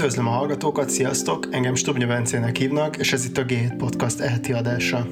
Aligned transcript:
Üdvözlöm 0.00 0.26
a 0.26 0.30
hallgatókat, 0.30 0.90
sziasztok! 0.90 1.46
Engem 1.50 1.74
Stubnya 1.74 2.06
Bencének 2.06 2.56
hívnak, 2.56 2.96
és 2.96 3.12
ez 3.12 3.24
itt 3.24 3.38
a 3.38 3.44
G7 3.44 3.74
Podcast 3.78 4.20
eheti 4.20 4.52
adása. 4.52 5.06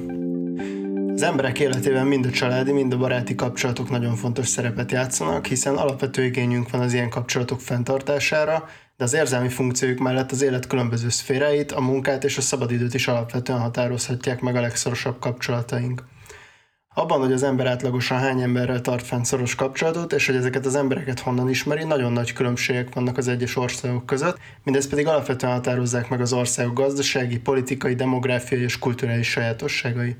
Az 1.13 1.21
emberek 1.21 1.59
életében 1.59 2.07
mind 2.07 2.25
a 2.25 2.29
családi, 2.29 2.71
mind 2.71 2.93
a 2.93 2.97
baráti 2.97 3.35
kapcsolatok 3.35 3.89
nagyon 3.89 4.15
fontos 4.15 4.47
szerepet 4.47 4.91
játszanak, 4.91 5.45
hiszen 5.45 5.75
alapvető 5.75 6.23
igényünk 6.23 6.69
van 6.69 6.81
az 6.81 6.93
ilyen 6.93 7.09
kapcsolatok 7.09 7.61
fenntartására, 7.61 8.65
de 8.97 9.03
az 9.03 9.13
érzelmi 9.13 9.49
funkciójuk 9.49 9.99
mellett 9.99 10.31
az 10.31 10.41
élet 10.41 10.67
különböző 10.67 11.09
szféráit, 11.09 11.71
a 11.71 11.81
munkát 11.81 12.23
és 12.23 12.37
a 12.37 12.41
szabadidőt 12.41 12.93
is 12.93 13.07
alapvetően 13.07 13.59
határozhatják 13.59 14.41
meg 14.41 14.55
a 14.55 14.61
legszorosabb 14.61 15.19
kapcsolataink. 15.19 16.03
Abban, 16.99 17.19
hogy 17.19 17.31
az 17.31 17.43
ember 17.43 17.67
átlagosan 17.67 18.17
hány 18.17 18.41
emberrel 18.41 18.81
tart 18.81 19.05
fenn 19.05 19.23
szoros 19.23 19.55
kapcsolatot, 19.55 20.13
és 20.13 20.25
hogy 20.25 20.35
ezeket 20.35 20.65
az 20.65 20.75
embereket 20.75 21.19
honnan 21.19 21.49
ismeri, 21.49 21.83
nagyon 21.83 22.11
nagy 22.11 22.33
különbségek 22.33 22.93
vannak 22.93 23.17
az 23.17 23.27
egyes 23.27 23.55
országok 23.55 24.05
között, 24.05 24.37
mindez 24.63 24.87
pedig 24.87 25.07
alapvetően 25.07 25.53
határozzák 25.53 26.09
meg 26.09 26.21
az 26.21 26.33
országok 26.33 26.73
gazdasági, 26.73 27.39
politikai, 27.39 27.95
demográfiai 27.95 28.61
és 28.61 28.79
kulturális 28.79 29.29
sajátosságai. 29.29 30.15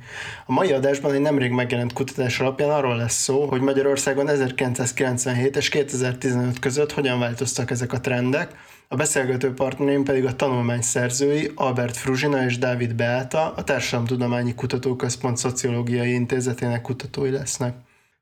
A 0.45 0.52
mai 0.52 0.71
adásban 0.71 1.13
egy 1.13 1.21
nemrég 1.21 1.52
megjelent 1.52 1.93
kutatás 1.93 2.39
alapján 2.39 2.69
arról 2.69 2.97
lesz 2.97 3.21
szó, 3.21 3.45
hogy 3.45 3.61
Magyarországon 3.61 4.30
1997 4.30 5.55
és 5.55 5.69
2015 5.69 6.59
között 6.59 6.91
hogyan 6.91 7.19
változtak 7.19 7.71
ezek 7.71 7.93
a 7.93 7.99
trendek, 7.99 8.52
a 8.91 8.95
beszélgető 8.95 9.53
partnereim 9.53 10.03
pedig 10.03 10.25
a 10.25 10.35
tanulmány 10.35 10.81
szerzői 10.81 11.52
Albert 11.55 11.97
Fruzsina 11.97 12.43
és 12.43 12.57
Dávid 12.57 12.95
Beáta, 12.95 13.53
a 13.53 13.63
Társadalomtudományi 13.63 14.55
Kutatóközpont 14.55 15.38
Szociológiai 15.38 16.13
Intézetének 16.13 16.81
kutatói 16.81 17.30
lesznek. 17.30 17.75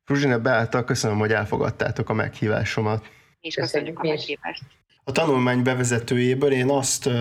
Fruzsina 0.03 0.39
Beáta, 0.39 0.84
köszönöm, 0.84 1.17
hogy 1.17 1.31
elfogadtátok 1.31 2.09
a 2.09 2.14
meghívásomat. 2.14 3.06
És 3.39 3.56
köszönjük 3.56 4.00
a 4.00 4.08
meghívást. 4.08 4.64
A 5.08 5.11
tanulmány 5.11 5.63
bevezetőjéből 5.63 6.52
én 6.52 6.69
azt 6.69 7.05
ö, 7.05 7.11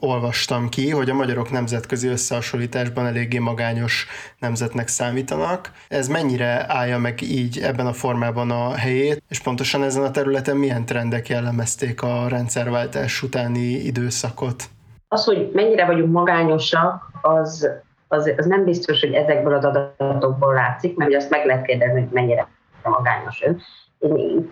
olvastam 0.00 0.68
ki, 0.68 0.90
hogy 0.90 1.10
a 1.10 1.14
magyarok 1.14 1.50
nemzetközi 1.50 2.08
összehasonlításban 2.08 3.06
eléggé 3.06 3.38
magányos 3.38 4.06
nemzetnek 4.38 4.88
számítanak. 4.88 5.70
Ez 5.88 6.08
mennyire 6.08 6.64
állja 6.68 6.98
meg 6.98 7.20
így 7.20 7.58
ebben 7.58 7.86
a 7.86 7.92
formában 7.92 8.50
a 8.50 8.74
helyét, 8.74 9.22
és 9.28 9.40
pontosan 9.40 9.82
ezen 9.82 10.02
a 10.02 10.10
területen 10.10 10.56
milyen 10.56 10.84
trendek 10.84 11.28
jellemezték 11.28 12.02
a 12.02 12.28
rendszerváltás 12.28 13.22
utáni 13.22 13.68
időszakot? 13.68 14.64
Az, 15.08 15.24
hogy 15.24 15.50
mennyire 15.52 15.86
vagyunk 15.86 16.12
magányosak, 16.12 17.10
az, 17.20 17.68
az, 18.08 18.32
az 18.36 18.46
nem 18.46 18.64
biztos, 18.64 19.00
hogy 19.00 19.12
ezekből 19.12 19.54
az 19.54 19.64
adatokból 19.64 20.54
látszik, 20.54 20.96
mert 20.96 21.14
azt 21.14 21.30
meg 21.30 21.46
lehet 21.46 21.64
kérdezni, 21.64 22.00
hogy 22.00 22.12
mennyire 22.12 22.48
magányos 22.82 23.42
ön 23.42 23.62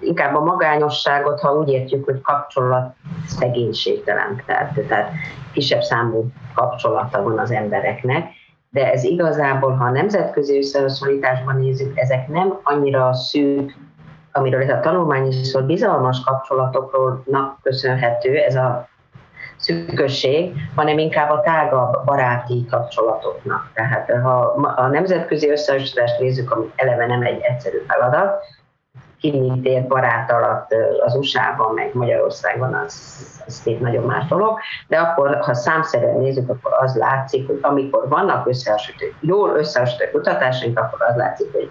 inkább 0.00 0.34
a 0.34 0.40
magányosságot, 0.40 1.40
ha 1.40 1.54
úgy 1.54 1.68
értjük, 1.68 2.04
hogy 2.04 2.20
kapcsolat 2.20 2.94
szegénységtelen, 3.26 4.42
tehát, 4.46 4.80
tehát 4.88 5.10
kisebb 5.52 5.82
számú 5.82 6.30
kapcsolata 6.54 7.22
van 7.22 7.38
az 7.38 7.50
embereknek, 7.50 8.24
de 8.70 8.92
ez 8.92 9.04
igazából, 9.04 9.72
ha 9.72 9.84
a 9.84 9.90
nemzetközi 9.90 10.58
összehasonlításban 10.58 11.56
nézzük, 11.56 11.98
ezek 11.98 12.28
nem 12.28 12.58
annyira 12.62 13.12
szűk, 13.12 13.74
amiről 14.32 14.62
ez 14.62 14.68
a 14.68 14.80
tanulmány 14.80 15.26
is 15.26 15.34
szól, 15.34 15.62
bizalmas 15.62 16.20
kapcsolatokról 16.24 17.24
köszönhető 17.62 18.36
ez 18.36 18.54
a 18.54 18.88
szűkösség, 19.56 20.52
hanem 20.74 20.98
inkább 20.98 21.30
a 21.30 21.40
tágabb 21.40 22.04
baráti 22.04 22.66
kapcsolatoknak. 22.70 23.70
Tehát 23.74 24.10
ha 24.22 24.38
a 24.76 24.86
nemzetközi 24.86 25.50
összehasonlítást 25.50 26.20
nézzük, 26.20 26.50
ami 26.50 26.64
eleve 26.76 27.06
nem 27.06 27.22
egy 27.22 27.40
egyszerű 27.40 27.78
feladat, 27.88 28.42
kinyitért 29.20 29.86
barát 29.86 30.30
alatt 30.30 30.74
az 31.04 31.14
USA-ban, 31.14 31.74
meg 31.74 31.90
Magyarországon, 31.92 32.74
az, 32.74 32.94
az 33.46 33.62
két 33.62 33.81
nagyon 33.81 34.04
más 34.04 34.26
dolog, 34.26 34.58
de 34.88 34.98
akkor, 34.98 35.38
ha 35.41 35.54
számszerűen 35.54 36.19
nézzük, 36.19 36.50
akkor 36.50 36.72
az 36.81 36.97
látszik, 36.97 37.47
hogy 37.47 37.58
amikor 37.62 38.08
vannak 38.08 38.47
összehasonlító, 38.47 39.16
jól 39.20 39.50
összehasonlító 39.50 40.19
kutatásaink, 40.19 40.78
akkor 40.78 40.98
az 41.08 41.16
látszik, 41.16 41.53
hogy 41.53 41.70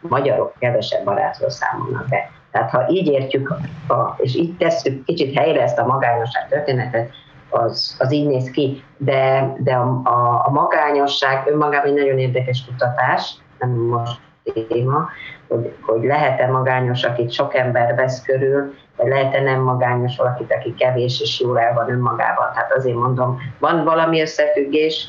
magyarok 0.00 0.54
kevesebb 0.58 1.04
barátról 1.04 1.50
számolnak 1.50 2.08
be. 2.08 2.30
Tehát 2.50 2.70
ha 2.70 2.84
így 2.88 3.06
értjük, 3.06 3.54
a, 3.88 4.14
és 4.16 4.36
így 4.36 4.56
tesszük 4.56 5.04
kicsit 5.04 5.38
helyre 5.38 5.62
ezt 5.62 5.78
a 5.78 5.86
magányosság 5.86 6.48
történetet, 6.48 7.10
az, 7.50 7.96
az 7.98 8.12
így 8.12 8.26
néz 8.26 8.50
ki, 8.50 8.84
de, 8.96 9.54
de 9.58 9.74
a, 9.74 10.00
a, 10.04 10.42
a 10.46 10.50
magányosság 10.50 11.46
önmagában 11.46 11.88
egy 11.88 11.94
nagyon 11.94 12.18
érdekes 12.18 12.64
kutatás, 12.64 13.34
nem 13.58 13.70
most 13.70 14.20
téma, 14.68 15.08
hogy, 15.48 15.74
hogy 15.80 16.04
lehet-e 16.04 16.46
magányos, 16.46 17.04
akit 17.04 17.32
sok 17.32 17.54
ember 17.54 17.94
vesz 17.94 18.22
körül, 18.22 18.74
vagy 18.96 19.08
lehet-e 19.08 19.40
nem 19.40 19.60
magányos 19.60 20.16
valakit, 20.16 20.52
aki 20.52 20.74
kevés 20.74 21.20
és 21.20 21.40
jól 21.40 21.60
el 21.60 21.74
van 21.74 21.90
önmagával. 21.90 22.50
Tehát 22.54 22.72
azért 22.72 22.96
mondom, 22.96 23.40
van 23.58 23.84
valami 23.84 24.20
összefüggés, 24.20 25.08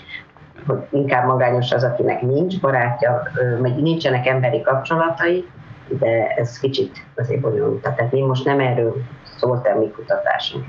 hogy 0.68 0.78
inkább 0.90 1.26
magányos 1.26 1.72
az, 1.72 1.84
akinek 1.84 2.22
nincs 2.22 2.60
barátja, 2.60 3.24
vagy 3.60 3.76
nincsenek 3.76 4.28
emberi 4.28 4.62
kapcsolatai, 4.62 5.48
de 5.88 6.28
ez 6.28 6.60
kicsit 6.60 7.06
azért 7.16 7.42
bonyolult. 7.42 7.82
Tehát 7.82 8.12
mi 8.12 8.22
most 8.22 8.46
nem 8.46 8.60
erről 8.60 8.96
szólt 9.38 9.68
a 9.68 9.78
mi 9.78 9.92
kutatásunk 9.92 10.66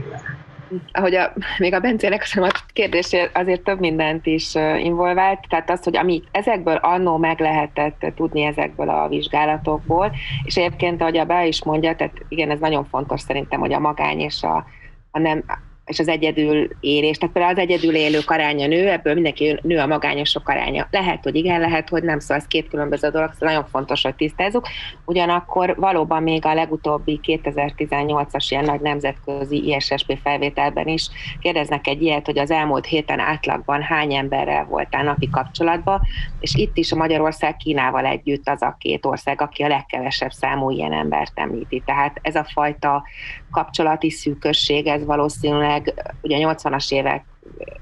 ahogy 0.93 1.15
a, 1.15 1.33
még 1.59 1.75
a 1.75 1.81
Bencének 1.81 2.23
a 2.23 2.25
kérdés 2.73 3.17
azért 3.33 3.63
több 3.63 3.81
mindent 3.81 4.27
is 4.27 4.55
involvált, 4.79 5.39
tehát 5.49 5.71
az, 5.71 5.85
hogy 5.85 5.97
amit 5.97 6.29
ezekből 6.31 6.77
annó 6.77 7.17
meg 7.17 7.41
lehetett 7.41 8.05
tudni 8.17 8.43
ezekből 8.43 8.89
a 8.89 9.09
vizsgálatokból, 9.09 10.13
és 10.45 10.57
egyébként, 10.57 11.01
ahogy 11.01 11.17
a 11.17 11.25
Be 11.25 11.47
is 11.47 11.65
mondja, 11.65 11.97
tehát 11.97 12.15
igen, 12.29 12.51
ez 12.51 12.61
nagyon 12.61 12.85
fontos 12.85 13.21
szerintem, 13.21 13.61
hogy 13.61 13.73
a 13.73 13.79
magány 13.79 14.21
és 14.21 14.43
a, 14.43 14.65
a 15.11 15.19
nem, 15.19 15.45
és 15.91 15.99
az 15.99 16.09
egyedül 16.09 16.69
élés, 16.81 17.19
tehát 17.19 17.35
például 17.35 17.55
az 17.55 17.63
egyedül 17.63 17.95
élők 17.95 18.31
aránya 18.31 18.67
nő, 18.67 18.89
ebből 18.89 19.15
mindenki 19.15 19.59
nő 19.63 19.79
a 19.79 19.87
magányosok 19.87 20.49
aránya. 20.49 20.87
Lehet, 20.91 21.23
hogy 21.23 21.35
igen, 21.35 21.61
lehet, 21.61 21.89
hogy 21.89 22.03
nem, 22.03 22.19
szóval 22.19 22.37
ez 22.37 22.47
két 22.47 22.69
különböző 22.69 23.09
dolog, 23.09 23.33
szóval 23.33 23.49
nagyon 23.49 23.69
fontos, 23.71 24.03
hogy 24.03 24.15
tisztázzuk. 24.15 24.69
Ugyanakkor 25.05 25.75
valóban 25.77 26.23
még 26.23 26.45
a 26.45 26.55
legutóbbi 26.55 27.21
2018-as 27.23 28.47
ilyen 28.49 28.65
nagy 28.65 28.81
nemzetközi 28.81 29.75
ISSP 29.75 30.19
felvételben 30.23 30.87
is 30.87 31.09
kérdeznek 31.41 31.87
egy 31.87 32.03
ilyet, 32.03 32.27
hogy 32.27 32.39
az 32.39 32.51
elmúlt 32.51 32.87
héten 32.87 33.19
átlagban 33.19 33.83
hány 33.83 34.15
emberrel 34.15 34.65
voltál 34.65 35.05
napi 35.05 35.29
kapcsolatban, 35.31 36.01
és 36.41 36.55
itt 36.55 36.77
is 36.77 36.93
a 36.93 36.97
Magyarország 36.97 37.57
Kínával 37.57 38.05
együtt 38.05 38.49
az 38.49 38.63
a 38.63 38.77
két 38.79 39.07
ország, 39.07 39.41
aki 39.41 39.63
a 39.63 39.69
legkevesebb 39.69 40.31
számú 40.31 40.71
ilyen 40.71 40.93
embert 40.93 41.33
említi. 41.35 41.83
Tehát 41.87 42.19
ez 42.23 42.35
a 42.35 42.45
fajta 42.45 43.03
kapcsolati 43.51 44.11
szűkösség, 44.11 44.87
ez 44.87 45.05
valószínűleg 45.05 46.15
ugye 46.23 46.37
80-as 46.41 46.93
évek 46.93 47.25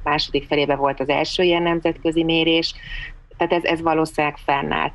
második 0.03 0.47
felébe 0.47 0.77
volt 0.77 1.01
az 1.01 1.09
első 1.09 1.43
ilyen 1.43 1.63
nemzetközi 1.63 2.25
mérés, 2.25 2.75
tehát 3.37 3.53
ez, 3.53 3.65
ez 3.65 3.81
valószínűleg 3.81 4.37
fennáll. 4.37 4.91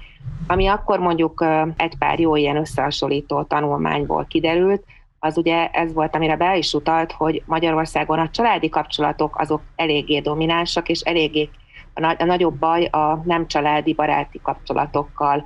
Ami 0.48 0.68
akkor 0.68 1.00
mondjuk 1.00 1.46
egy 1.78 1.98
pár 1.98 2.20
jó 2.20 2.36
ilyen 2.36 2.58
összehasonlító 2.58 3.44
tanulmányból 3.44 4.26
kiderült, 4.30 4.84
az 5.20 5.38
ugye 5.38 5.68
ez 5.68 5.94
volt, 5.94 6.16
amire 6.16 6.36
be 6.36 6.58
is 6.58 6.74
utalt, 6.74 7.12
hogy 7.12 7.44
Magyarországon 7.46 8.20
a 8.20 8.30
családi 8.30 8.70
kapcsolatok 8.70 9.40
azok 9.40 9.62
eléggé 9.76 10.20
dominánsak, 10.20 10.90
és 10.90 11.00
eléggé 11.00 11.50
a, 11.94 12.16
a 12.20 12.26
nagyobb 12.26 12.56
baj 12.56 12.86
a 12.86 13.22
nem 13.26 13.48
családi 13.48 13.94
baráti 13.94 14.40
kapcsolatokkal 14.44 15.44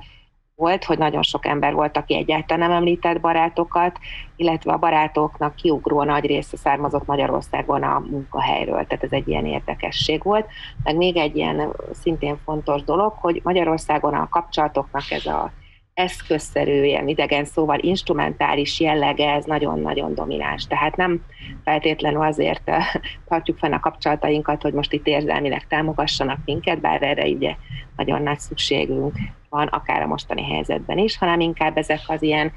volt, 0.58 0.84
hogy 0.84 0.98
nagyon 0.98 1.22
sok 1.22 1.46
ember 1.46 1.72
volt, 1.72 1.96
aki 1.96 2.16
egyáltalán 2.16 2.68
nem 2.68 2.78
említett 2.78 3.20
barátokat, 3.20 3.98
illetve 4.36 4.72
a 4.72 4.78
barátoknak 4.78 5.54
kiugró 5.54 6.02
nagy 6.02 6.26
része 6.26 6.56
származott 6.56 7.06
Magyarországon 7.06 7.82
a 7.82 8.02
munkahelyről, 8.10 8.86
tehát 8.86 9.04
ez 9.04 9.12
egy 9.12 9.28
ilyen 9.28 9.46
érdekesség 9.46 10.22
volt. 10.22 10.46
Meg 10.82 10.96
még 10.96 11.16
egy 11.16 11.36
ilyen 11.36 11.72
szintén 11.92 12.38
fontos 12.44 12.82
dolog, 12.82 13.12
hogy 13.20 13.40
Magyarországon 13.44 14.14
a 14.14 14.28
kapcsolatoknak 14.28 15.10
ez 15.10 15.26
a 15.26 15.52
eszközszerű, 15.98 16.82
ilyen 16.82 17.08
idegen 17.08 17.44
szóval 17.44 17.78
instrumentális 17.78 18.80
jellege, 18.80 19.32
ez 19.32 19.44
nagyon-nagyon 19.44 20.14
domináns. 20.14 20.66
Tehát 20.66 20.96
nem 20.96 21.24
feltétlenül 21.64 22.22
azért 22.22 22.62
eh, 22.64 22.86
tartjuk 23.28 23.58
fenn 23.58 23.72
a 23.72 23.80
kapcsolatainkat, 23.80 24.62
hogy 24.62 24.72
most 24.72 24.92
itt 24.92 25.06
érzelmileg 25.06 25.66
támogassanak 25.66 26.38
minket, 26.44 26.80
bár 26.80 27.02
erre 27.02 27.28
ugye 27.28 27.54
nagyon 27.96 28.22
nagy 28.22 28.38
szükségünk 28.38 29.12
van, 29.48 29.66
akár 29.66 30.02
a 30.02 30.06
mostani 30.06 30.42
helyzetben 30.42 30.98
is, 30.98 31.18
hanem 31.18 31.40
inkább 31.40 31.76
ezek 31.76 32.00
az 32.06 32.22
ilyen 32.22 32.52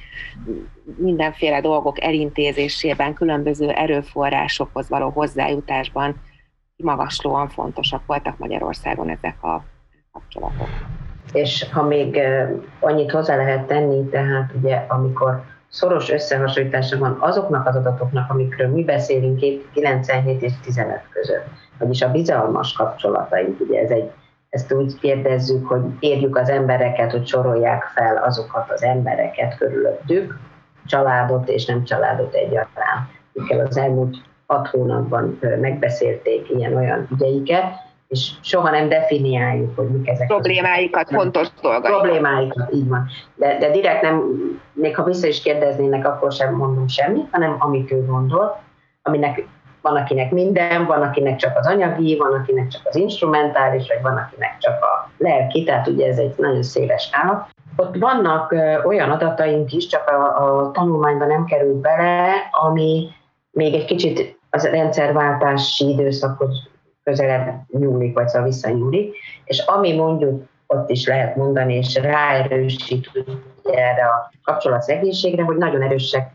mindenféle 0.98 1.62
dolgok 1.62 2.04
elintézésében, 2.04 3.14
különböző 3.14 3.70
erőforrásokhoz 3.70 4.90
való 4.90 5.10
hozzájutásban 5.10 6.22
magaslóan 6.76 7.50
fontosak 7.50 8.06
voltak 8.06 8.38
Magyarországon 8.38 9.10
ezek 9.10 9.44
a 9.44 9.64
kapcsolatok. 10.12 10.70
És 11.32 11.66
ha 11.72 11.84
még 11.84 12.20
annyit 12.80 13.12
hozzá 13.12 13.36
lehet 13.36 13.68
tenni, 13.68 14.10
tehát 14.10 14.52
ugye 14.62 14.86
amikor 14.88 15.44
szoros 15.70 16.12
összehasonlítása 16.12 16.98
van 16.98 17.18
azoknak 17.20 17.68
az 17.68 17.76
adatoknak, 17.76 18.32
amikről 18.32 18.70
mi 18.70 18.84
beszélünk 18.84 19.40
97 19.74 20.42
és 20.42 20.52
15 20.64 21.00
között, 21.10 21.46
vagyis 21.78 22.02
a 22.02 22.12
bizalmas 22.12 22.74
kapcsolataink, 22.74 23.60
ugye 23.60 23.80
ez 23.80 23.90
egy 23.90 24.12
ezt 24.52 24.74
úgy 24.74 25.00
kérdezzük, 25.00 25.68
hogy 25.68 25.82
érjük 26.00 26.38
az 26.38 26.50
embereket, 26.50 27.12
hogy 27.12 27.28
sorolják 27.28 27.84
fel 27.84 28.18
azokat 28.18 28.72
az 28.72 28.84
embereket 28.84 29.58
körülöttük, 29.58 30.40
családot 30.86 31.50
és 31.50 31.66
nem 31.66 31.84
családot 31.84 32.34
egyaránt, 32.34 33.10
akikkel 33.34 33.66
az 33.66 33.78
elmúlt 33.78 34.18
hat 34.46 34.68
hónapban 34.68 35.40
megbeszélték 35.62 36.50
ilyen-olyan 36.50 37.08
ügyeiket, 37.12 37.74
és 38.12 38.32
soha 38.42 38.70
nem 38.70 38.90
definiáljuk, 38.90 39.76
hogy 39.76 39.88
mik 39.88 40.08
ezek. 40.08 40.28
Problémáikat, 40.28 41.04
az 41.04 41.16
fontos 41.16 41.48
dolgok. 41.62 41.84
Problémáikat, 41.84 42.74
így 42.74 42.88
van. 42.88 43.08
De, 43.36 43.58
de 43.58 43.72
direkt 43.72 44.02
nem, 44.02 44.24
még 44.74 44.96
ha 44.96 45.04
vissza 45.04 45.28
is 45.28 45.42
kérdeznének, 45.42 46.08
akkor 46.08 46.32
sem 46.32 46.56
mondunk 46.56 46.90
semmit, 46.90 47.28
hanem 47.32 47.56
amit 47.60 47.92
ő 47.92 48.06
gondol, 48.06 48.62
aminek 49.02 49.48
van, 49.82 49.96
akinek 49.96 50.32
minden, 50.32 50.86
van, 50.86 51.02
akinek 51.02 51.36
csak 51.36 51.58
az 51.58 51.68
anyagi, 51.68 52.18
van, 52.18 52.34
akinek 52.34 52.68
csak 52.68 52.82
az 52.84 52.96
instrumentális, 52.96 53.88
vagy 53.88 54.02
van, 54.02 54.18
akinek 54.18 54.58
csak 54.58 54.84
a 54.84 55.10
lelki, 55.18 55.64
tehát 55.64 55.88
ugye 55.88 56.08
ez 56.08 56.18
egy 56.18 56.34
nagyon 56.38 56.64
széles 56.64 57.04
skala. 57.04 57.48
Ott 57.76 57.96
vannak 57.98 58.56
olyan 58.86 59.12
adataink 59.12 59.74
is, 59.74 59.88
csak 59.88 60.10
a, 60.10 60.46
a 60.46 60.72
tanulmányban 60.72 61.28
nem 61.28 61.46
került 61.46 61.76
bele, 61.76 62.34
ami 62.52 63.10
még 63.52 63.74
egy 63.74 63.86
kicsit 63.86 64.40
az 64.50 64.66
rendszerváltási 64.66 65.90
időszakhoz 65.90 66.71
közelebb 67.04 67.64
nyúlik, 67.68 68.14
vagy 68.14 68.28
szóval 68.28 68.48
visszanyúlik, 68.48 69.16
és 69.44 69.60
ami 69.60 69.96
mondjuk 69.96 70.50
ott 70.68 70.90
is 70.90 71.08
lehet 71.08 71.36
mondani, 71.36 71.76
és 71.76 71.96
ráerősít 71.96 73.12
erre 73.64 74.06
a 74.06 74.32
kapcsolatszegénységre, 74.44 75.44
hogy 75.44 75.58
nagyon 75.58 75.82
erősek 75.82 76.32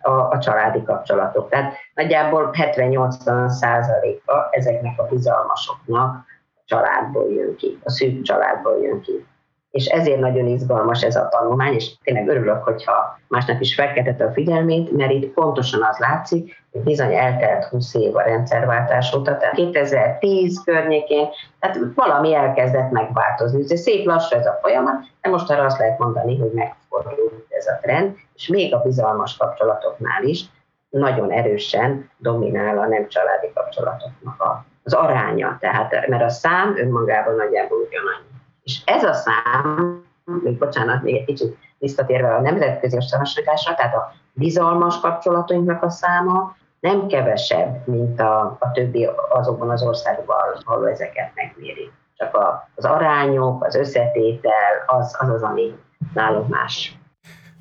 a, 0.00 0.10
a 0.10 0.38
családi 0.38 0.82
kapcsolatok. 0.82 1.48
Tehát 1.48 1.74
nagyjából 1.94 2.50
70-80 2.52 3.48
százaléka 3.48 4.48
ezeknek 4.50 5.00
a 5.00 5.06
bizalmasoknak 5.06 6.24
a 6.54 6.62
családból 6.64 7.32
jön 7.32 7.56
ki, 7.56 7.78
a 7.84 7.90
szűk 7.90 8.22
családból 8.22 8.82
jön 8.82 9.00
ki 9.00 9.26
és 9.70 9.86
ezért 9.86 10.20
nagyon 10.20 10.46
izgalmas 10.46 11.02
ez 11.02 11.16
a 11.16 11.28
tanulmány, 11.28 11.74
és 11.74 11.92
tényleg 12.02 12.28
örülök, 12.28 12.62
hogyha 12.64 13.18
másnak 13.28 13.60
is 13.60 13.74
felkeltette 13.74 14.24
a 14.24 14.32
figyelmét, 14.32 14.96
mert 14.96 15.10
itt 15.10 15.32
pontosan 15.32 15.82
az 15.82 15.98
látszik, 15.98 16.62
hogy 16.72 16.80
bizony 16.80 17.14
eltelt 17.14 17.64
20 17.64 17.94
év 17.94 18.16
a 18.16 18.22
rendszerváltás 18.22 19.14
óta, 19.14 19.36
tehát 19.36 19.54
2010 19.54 20.62
környékén, 20.64 21.28
tehát 21.60 21.78
valami 21.94 22.34
elkezdett 22.34 22.90
megváltozni. 22.90 23.62
Ez 23.68 23.80
szép 23.80 24.06
lassú 24.06 24.36
ez 24.36 24.46
a 24.46 24.58
folyamat, 24.60 25.00
de 25.22 25.28
most 25.28 25.50
arra 25.50 25.64
azt 25.64 25.78
lehet 25.78 25.98
mondani, 25.98 26.38
hogy 26.38 26.52
megfordult 26.52 27.46
ez 27.48 27.66
a 27.66 27.78
trend, 27.82 28.16
és 28.34 28.48
még 28.48 28.74
a 28.74 28.82
bizalmas 28.82 29.36
kapcsolatoknál 29.36 30.22
is 30.22 30.44
nagyon 30.90 31.30
erősen 31.30 32.10
dominál 32.18 32.78
a 32.78 32.86
nem 32.86 33.08
családi 33.08 33.50
kapcsolatoknak 33.54 34.64
az 34.82 34.92
aránya, 34.92 35.56
tehát 35.60 36.08
mert 36.08 36.22
a 36.22 36.28
szám 36.28 36.76
önmagában 36.76 37.34
nagyjából 37.34 37.78
ugyanannyi. 37.78 38.37
És 38.68 38.82
ez 38.84 39.04
a 39.04 39.12
szám, 39.12 40.04
még 40.24 40.58
bocsánat, 40.58 41.02
még 41.02 41.14
egy 41.14 41.24
kicsit 41.24 41.58
visszatérve 41.78 42.34
a 42.34 42.40
nemzetközi 42.40 42.96
összehasonlításra, 42.96 43.74
tehát 43.74 43.94
a 43.94 44.12
bizalmas 44.32 45.00
kapcsolatainknak 45.00 45.82
a 45.82 45.90
száma 45.90 46.56
nem 46.80 47.06
kevesebb, 47.06 47.86
mint 47.86 48.20
a, 48.20 48.56
a 48.60 48.70
többi 48.72 49.08
azokban 49.28 49.70
az 49.70 49.82
országokban, 49.82 50.36
ahol 50.64 50.90
ezeket 50.90 51.30
megméri. 51.34 51.90
Csak 52.16 52.34
a, 52.36 52.68
az 52.74 52.84
arányok, 52.84 53.64
az 53.64 53.74
összetétel, 53.74 54.84
az 54.86 55.16
az, 55.18 55.28
az 55.28 55.42
ami 55.42 55.74
nálunk 56.14 56.48
más. 56.48 56.98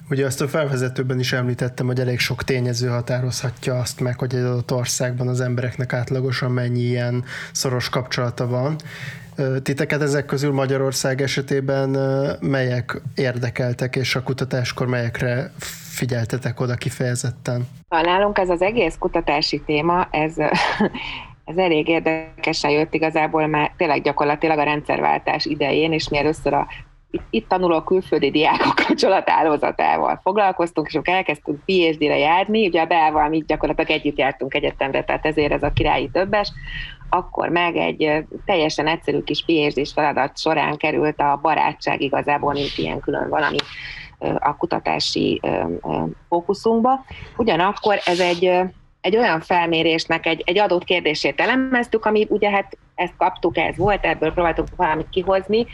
Ugye 0.09 0.25
azt 0.25 0.41
a 0.41 0.47
felvezetőben 0.47 1.19
is 1.19 1.33
említettem, 1.33 1.85
hogy 1.85 1.99
elég 1.99 2.19
sok 2.19 2.43
tényező 2.43 2.87
határozhatja 2.87 3.75
azt 3.75 3.99
meg, 3.99 4.19
hogy 4.19 4.35
egy 4.35 4.43
adott 4.43 4.71
országban 4.71 5.27
az 5.27 5.41
embereknek 5.41 5.93
átlagosan 5.93 6.51
mennyi 6.51 6.79
ilyen 6.79 7.23
szoros 7.51 7.89
kapcsolata 7.89 8.47
van, 8.47 8.75
Titeket 9.63 10.01
ezek 10.01 10.25
közül 10.25 10.53
Magyarország 10.53 11.21
esetében 11.21 11.89
melyek 12.41 13.01
érdekeltek, 13.15 13.95
és 13.95 14.15
a 14.15 14.23
kutatáskor 14.23 14.87
melyekre 14.87 15.51
figyeltetek 15.89 16.59
oda 16.59 16.75
kifejezetten? 16.75 17.67
Nálunk 17.89 18.37
ez 18.37 18.49
az 18.49 18.61
egész 18.61 18.95
kutatási 18.99 19.61
téma, 19.65 20.07
ez, 20.11 20.33
ez 21.51 21.57
elég 21.57 21.87
érdekesen 21.87 22.71
jött 22.71 22.93
igazából 22.93 23.47
már 23.47 23.71
tényleg 23.77 24.01
gyakorlatilag 24.01 24.57
a 24.57 24.63
rendszerváltás 24.63 25.45
idején, 25.45 25.91
és 25.91 26.09
mi 26.09 26.17
először 26.17 26.53
a 26.53 26.67
itt 27.29 27.47
tanuló 27.47 27.81
külföldi 27.81 28.31
diákok 28.31 28.75
kapcsolatállózatával 28.87 30.19
foglalkoztunk, 30.23 30.87
és 30.87 30.95
akkor 30.95 31.13
elkezdtünk 31.13 31.59
PhD-re 31.65 32.17
járni, 32.17 32.67
ugye 32.67 32.81
a 32.81 32.85
Beával 32.85 33.29
mi 33.29 33.43
gyakorlatilag 33.47 33.91
együtt 33.91 34.17
jártunk 34.17 34.53
egyetemre, 34.53 35.03
tehát 35.03 35.25
ezért 35.25 35.51
ez 35.51 35.63
a 35.63 35.71
királyi 35.71 36.09
többes, 36.09 36.51
akkor 37.09 37.49
meg 37.49 37.75
egy 37.75 38.25
teljesen 38.45 38.87
egyszerű 38.87 39.19
kis 39.19 39.43
phd 39.45 39.87
feladat 39.87 40.39
során 40.39 40.77
került 40.77 41.19
a 41.19 41.39
barátság 41.41 42.01
igazából, 42.01 42.53
mint 42.53 42.77
ilyen 42.77 42.99
külön 42.99 43.29
valami 43.29 43.57
a 44.39 44.55
kutatási 44.57 45.41
fókuszunkba. 46.29 47.05
Ugyanakkor 47.37 47.99
ez 48.05 48.19
egy, 48.19 48.51
egy 49.01 49.17
olyan 49.17 49.41
felmérésnek 49.41 50.25
egy, 50.25 50.43
egy 50.45 50.59
adott 50.59 50.83
kérdését 50.83 51.41
elemeztük, 51.41 52.05
ami 52.05 52.25
ugye 52.29 52.49
hát 52.49 52.77
ezt 52.95 53.13
kaptuk, 53.17 53.57
ez 53.57 53.77
volt, 53.77 54.05
ebből 54.05 54.33
próbáltuk 54.33 54.67
valamit 54.75 55.09
kihozni, 55.09 55.65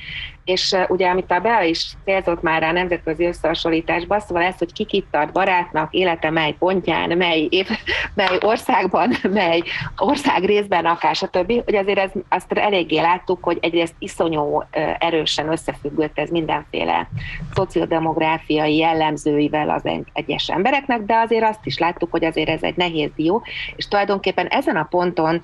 és 0.43 0.75
ugye 0.87 1.07
amit 1.07 1.31
a 1.31 1.39
Bea 1.39 1.61
is 1.61 1.93
célzott 2.05 2.41
már 2.41 2.63
a 2.63 2.71
nemzetközi 2.71 3.25
összehasonlításban, 3.25 4.19
szóval 4.19 4.43
ez, 4.43 4.57
hogy 4.57 4.73
ki 4.73 4.83
kit 4.83 5.05
tart 5.11 5.31
barátnak, 5.31 5.93
élete 5.93 6.29
mely 6.29 6.55
pontján, 6.59 7.17
mely, 7.17 7.47
év, 7.49 7.67
mely 8.15 8.37
országban, 8.41 9.13
mely 9.29 9.61
ország 9.97 10.43
részben, 10.43 10.85
akár 10.85 11.15
stb., 11.15 11.63
hogy 11.65 11.75
azért 11.75 11.99
ez, 11.99 12.11
azt 12.29 12.51
eléggé 12.51 12.99
láttuk, 12.99 13.43
hogy 13.43 13.57
egyrészt 13.61 13.95
iszonyú 13.99 14.63
erősen 14.99 15.51
összefüggött 15.51 16.19
ez 16.19 16.29
mindenféle 16.29 17.09
szociodemográfiai 17.53 18.75
jellemzőivel 18.75 19.69
az 19.69 19.89
egyes 20.13 20.49
embereknek, 20.49 21.01
de 21.01 21.15
azért 21.15 21.43
azt 21.43 21.65
is 21.65 21.77
láttuk, 21.77 22.11
hogy 22.11 22.25
azért 22.25 22.49
ez 22.49 22.63
egy 22.63 22.77
nehéz 22.77 23.09
dió, 23.15 23.43
és 23.75 23.87
tulajdonképpen 23.87 24.47
ezen 24.47 24.75
a 24.75 24.87
ponton 24.89 25.41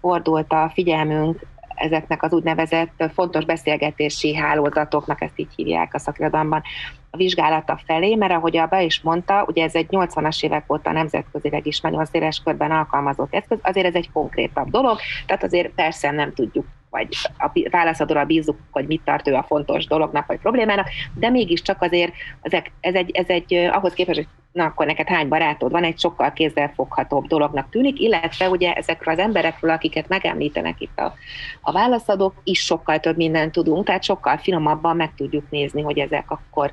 fordult 0.00 0.52
a 0.52 0.70
figyelmünk 0.74 1.40
ezeknek 1.74 2.22
az 2.22 2.32
úgynevezett 2.32 3.10
fontos 3.14 3.44
beszélgetési 3.44 4.34
hálózatoknak, 4.34 5.22
ezt 5.22 5.38
így 5.38 5.54
hívják 5.56 5.94
a 5.94 5.98
szakirodalomban, 5.98 6.62
a 7.10 7.16
vizsgálata 7.16 7.80
felé, 7.86 8.14
mert 8.14 8.32
ahogy 8.32 8.56
Abba 8.56 8.80
is 8.80 9.00
mondta, 9.00 9.44
ugye 9.46 9.64
ez 9.64 9.74
egy 9.74 9.86
80-as 9.90 10.44
évek 10.44 10.72
óta 10.72 10.92
nemzetközileg 10.92 11.66
is 11.66 11.80
nagyon 11.80 12.04
széles 12.04 12.40
körben 12.44 12.70
alkalmazott 12.70 13.34
eszköz, 13.34 13.58
azért 13.62 13.86
ez 13.86 13.94
egy 13.94 14.10
konkrétabb 14.12 14.70
dolog, 14.70 14.98
tehát 15.26 15.44
azért 15.44 15.68
persze 15.68 16.10
nem 16.10 16.32
tudjuk 16.34 16.66
vagy 16.94 17.08
a 17.38 17.50
válaszadóra 17.70 18.24
bízzuk, 18.24 18.58
hogy 18.70 18.86
mit 18.86 19.02
tart 19.04 19.28
ő 19.28 19.34
a 19.34 19.42
fontos 19.42 19.86
dolognak, 19.86 20.26
vagy 20.26 20.38
problémának, 20.38 20.88
de 21.14 21.30
mégiscsak 21.30 21.82
azért 21.82 22.12
ezek, 22.40 22.72
ez 22.80 22.94
egy, 22.94 23.10
ez 23.10 23.28
egy 23.28 23.54
ahhoz 23.54 23.92
képest, 23.92 24.18
hogy 24.18 24.28
na 24.52 24.64
akkor 24.64 24.86
neked 24.86 25.08
hány 25.08 25.28
barátod 25.28 25.70
van, 25.70 25.84
egy 25.84 25.98
sokkal 25.98 26.32
kézzelfoghatóbb 26.32 27.26
dolognak 27.26 27.70
tűnik, 27.70 28.00
illetve 28.00 28.48
ugye 28.48 28.72
ezekről 28.72 29.14
az 29.14 29.20
emberekről, 29.20 29.70
akiket 29.70 30.08
megemlítenek 30.08 30.80
itt 30.80 30.98
a, 30.98 31.14
a 31.60 31.72
válaszadók, 31.72 32.34
is 32.44 32.64
sokkal 32.64 33.00
több 33.00 33.16
mindent 33.16 33.52
tudunk, 33.52 33.86
tehát 33.86 34.02
sokkal 34.02 34.36
finomabban 34.36 34.96
meg 34.96 35.14
tudjuk 35.14 35.50
nézni, 35.50 35.82
hogy 35.82 35.98
ezek 35.98 36.30
akkor 36.30 36.72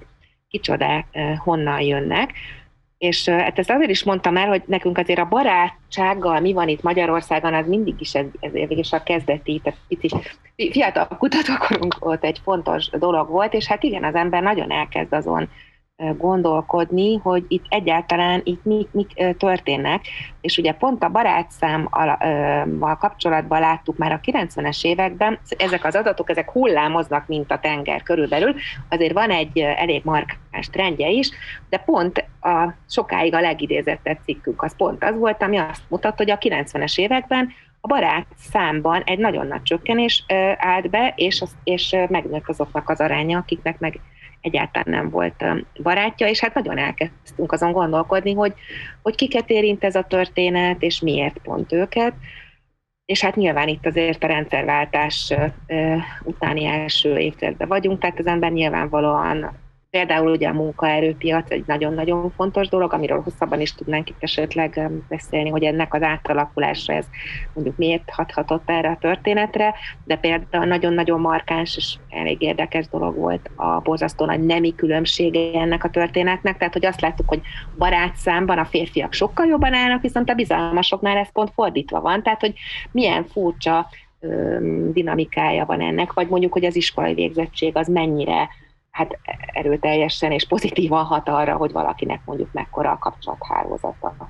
kicsodák 0.49 1.05
honnan 1.37 1.81
jönnek. 1.81 2.31
És 3.01 3.29
hát 3.29 3.59
ezt 3.59 3.69
azért 3.69 3.89
is 3.89 4.03
mondtam 4.03 4.37
el, 4.37 4.47
hogy 4.47 4.63
nekünk 4.65 4.97
azért 4.97 5.19
a 5.19 5.25
barátsággal 5.25 6.39
mi 6.39 6.53
van 6.53 6.67
itt 6.67 6.81
Magyarországon, 6.81 7.53
az 7.53 7.67
mindig 7.67 7.95
is 7.99 8.15
ez, 8.15 8.25
ez 8.39 8.69
is 8.69 8.91
a 8.91 9.03
kezdeti, 9.03 9.61
tehát 9.63 9.79
itt 9.87 10.03
is 10.03 10.11
fiatal 10.71 11.07
kutatókorunk 11.07 11.99
volt 11.99 12.23
egy 12.23 12.39
fontos 12.43 12.89
dolog 12.89 13.29
volt, 13.29 13.53
és 13.53 13.67
hát 13.67 13.83
igen, 13.83 14.03
az 14.03 14.15
ember 14.15 14.41
nagyon 14.41 14.71
elkezd 14.71 15.13
azon 15.13 15.49
gondolkodni, 16.17 17.17
hogy 17.17 17.45
itt 17.47 17.65
egyáltalán 17.69 18.41
itt 18.43 18.63
mik, 18.63 18.87
mik 18.91 19.35
történnek, 19.37 20.05
és 20.41 20.57
ugye 20.57 20.73
pont 20.73 21.03
a 21.03 21.09
barátszámmal 21.09 22.97
kapcsolatban 22.99 23.59
láttuk 23.59 23.97
már 23.97 24.11
a 24.11 24.19
90-es 24.19 24.85
években, 24.85 25.39
ezek 25.57 25.85
az 25.85 25.95
adatok, 25.95 26.29
ezek 26.29 26.51
hullámoznak, 26.51 27.27
mint 27.27 27.51
a 27.51 27.59
tenger 27.59 28.03
körülbelül, 28.03 28.55
azért 28.89 29.13
van 29.13 29.29
egy 29.29 29.59
elég 29.59 30.01
markáns 30.03 30.69
trendje 30.71 31.09
is, 31.09 31.29
de 31.69 31.77
pont 31.77 32.25
a 32.41 32.73
sokáig 32.89 33.33
a 33.33 33.41
legidézettebb 33.41 34.17
cikkünk 34.25 34.63
az 34.63 34.75
pont 34.75 35.03
az 35.03 35.17
volt, 35.17 35.43
ami 35.43 35.57
azt 35.57 35.83
mutat, 35.87 36.17
hogy 36.17 36.29
a 36.29 36.37
90-es 36.37 36.99
években 36.99 37.49
a 37.81 37.87
barát 37.87 38.25
számban 38.37 39.01
egy 39.05 39.19
nagyon 39.19 39.47
nagy 39.47 39.63
csökkenés 39.63 40.25
állt 40.57 40.89
be, 40.89 41.13
és, 41.15 41.43
és 41.63 41.95
megnőtt 42.07 42.49
azoknak 42.49 42.89
az 42.89 42.99
aránya, 42.99 43.37
akiknek 43.37 43.79
meg 43.79 43.99
egyáltalán 44.41 44.99
nem 44.99 45.09
volt 45.09 45.45
barátja, 45.83 46.27
és 46.27 46.39
hát 46.39 46.53
nagyon 46.53 46.77
elkezdtünk 46.77 47.51
azon 47.51 47.71
gondolkodni, 47.71 48.33
hogy, 48.33 48.53
hogy 49.01 49.15
kiket 49.15 49.49
érint 49.49 49.83
ez 49.83 49.95
a 49.95 50.03
történet, 50.03 50.81
és 50.81 51.01
miért 51.01 51.37
pont 51.43 51.71
őket. 51.71 52.13
És 53.05 53.21
hát 53.21 53.35
nyilván 53.35 53.67
itt 53.67 53.85
azért 53.85 54.23
a 54.23 54.27
rendszerváltás 54.27 55.33
utáni 56.23 56.65
első 56.65 57.17
évtizedben 57.17 57.67
vagyunk, 57.67 57.99
tehát 57.99 58.19
az 58.19 58.27
ember 58.27 58.51
nyilvánvalóan 58.51 59.51
Például 59.91 60.31
ugye 60.31 60.47
a 60.47 60.53
munkaerőpiac 60.53 61.51
egy 61.51 61.63
nagyon-nagyon 61.67 62.31
fontos 62.35 62.67
dolog, 62.67 62.93
amiről 62.93 63.21
hosszabban 63.21 63.61
is 63.61 63.75
tudnánk 63.75 64.09
itt 64.09 64.23
esetleg 64.23 64.89
beszélni, 65.09 65.49
hogy 65.49 65.63
ennek 65.63 65.93
az 65.93 66.01
átalakulásra 66.01 66.93
ez 66.93 67.05
mondjuk 67.53 67.77
miért 67.77 68.09
hathatott 68.09 68.69
erre 68.69 68.89
a 68.89 68.97
történetre, 68.99 69.73
de 70.05 70.15
például 70.15 70.65
nagyon-nagyon 70.65 71.19
markáns 71.19 71.77
és 71.77 71.95
elég 72.09 72.41
érdekes 72.41 72.87
dolog 72.87 73.15
volt 73.15 73.49
a 73.55 73.79
borzasztó 73.79 74.25
nagy 74.25 74.45
nemi 74.45 74.75
különbsége 74.75 75.59
ennek 75.59 75.83
a 75.83 75.89
történetnek, 75.89 76.57
tehát 76.57 76.73
hogy 76.73 76.85
azt 76.85 77.01
láttuk, 77.01 77.27
hogy 77.29 77.41
barátszámban 77.77 78.57
a 78.57 78.65
férfiak 78.65 79.13
sokkal 79.13 79.45
jobban 79.45 79.73
állnak, 79.73 80.01
viszont 80.01 80.29
a 80.29 80.33
bizalmasoknál 80.33 81.17
ez 81.17 81.31
pont 81.31 81.51
fordítva 81.55 82.01
van, 82.01 82.23
tehát 82.23 82.39
hogy 82.39 82.53
milyen 82.91 83.25
furcsa 83.25 83.87
dinamikája 84.91 85.65
van 85.65 85.81
ennek, 85.81 86.13
vagy 86.13 86.27
mondjuk, 86.27 86.53
hogy 86.53 86.65
az 86.65 86.75
iskolai 86.75 87.13
végzettség 87.13 87.77
az 87.77 87.87
mennyire 87.87 88.49
hát 88.91 89.19
erőteljesen 89.53 90.31
és 90.31 90.47
pozitívan 90.47 91.03
hat 91.03 91.27
arra, 91.27 91.55
hogy 91.55 91.71
valakinek 91.71 92.21
mondjuk 92.25 92.51
mekkora 92.51 92.91
a 92.91 92.97
kapcsolathálózata. 92.97 94.29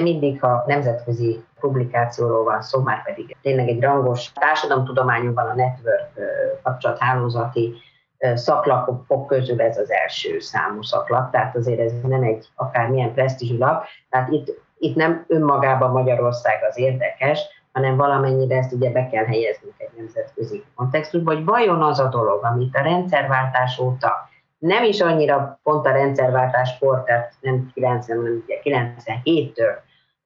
Mindig, 0.00 0.40
ha 0.40 0.64
nemzetközi 0.66 1.44
publikációról 1.60 2.44
van 2.44 2.62
szó, 2.62 2.80
már 2.80 3.02
pedig 3.04 3.36
tényleg 3.42 3.68
egy 3.68 3.80
rangos 3.80 4.32
társadalomtudományunkban 4.32 5.46
a 5.46 5.54
network 5.54 6.12
kapcsolathálózati 6.62 7.74
szaklapok 8.34 9.26
közül 9.26 9.60
ez 9.60 9.78
az 9.78 9.90
első 9.90 10.38
számú 10.38 10.82
szaklap, 10.82 11.30
tehát 11.30 11.56
azért 11.56 11.80
ez 11.80 11.92
nem 12.02 12.22
egy 12.22 12.46
akármilyen 12.54 13.14
presztízsű 13.14 13.58
lap, 13.58 13.84
tehát 14.10 14.30
itt, 14.30 14.60
itt 14.78 14.96
nem 14.96 15.24
önmagában 15.28 15.90
Magyarország 15.90 16.64
az 16.68 16.78
érdekes, 16.78 17.40
hanem 17.74 17.96
valamennyire 17.96 18.56
ezt 18.56 18.72
ugye 18.72 18.90
be 18.90 19.06
kell 19.06 19.24
helyeznünk 19.24 19.74
egy 19.76 19.90
nemzetközi 19.96 20.64
kontextusba, 20.74 21.34
hogy 21.34 21.44
vajon 21.44 21.82
az 21.82 21.98
a 21.98 22.08
dolog, 22.08 22.44
amit 22.44 22.76
a 22.76 22.82
rendszerváltás 22.82 23.78
óta 23.78 24.28
nem 24.58 24.84
is 24.84 25.00
annyira 25.00 25.60
pont 25.62 25.86
a 25.86 25.92
rendszerváltáskor, 25.92 27.04
tehát 27.04 27.34
nem 27.40 27.70
90, 27.74 28.16
hanem 28.16 28.42
ugye 28.44 28.60
97-től, 28.62 29.76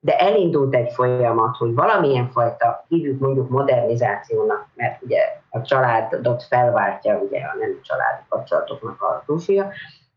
de 0.01 0.19
elindult 0.19 0.75
egy 0.75 0.93
folyamat, 0.93 1.57
hogy 1.57 1.75
valamilyen 1.75 2.31
fajta, 2.31 2.85
hívjuk 2.89 3.21
mondjuk 3.21 3.49
modernizációnak, 3.49 4.69
mert 4.75 5.03
ugye 5.03 5.21
a 5.51 5.63
családot 5.63 6.43
felváltja 6.43 7.19
ugye 7.19 7.41
a 7.41 7.57
nem 7.59 7.81
családi 7.83 8.23
kapcsolatoknak 8.29 9.03
a 9.03 9.23
túlsúlya, 9.27 9.71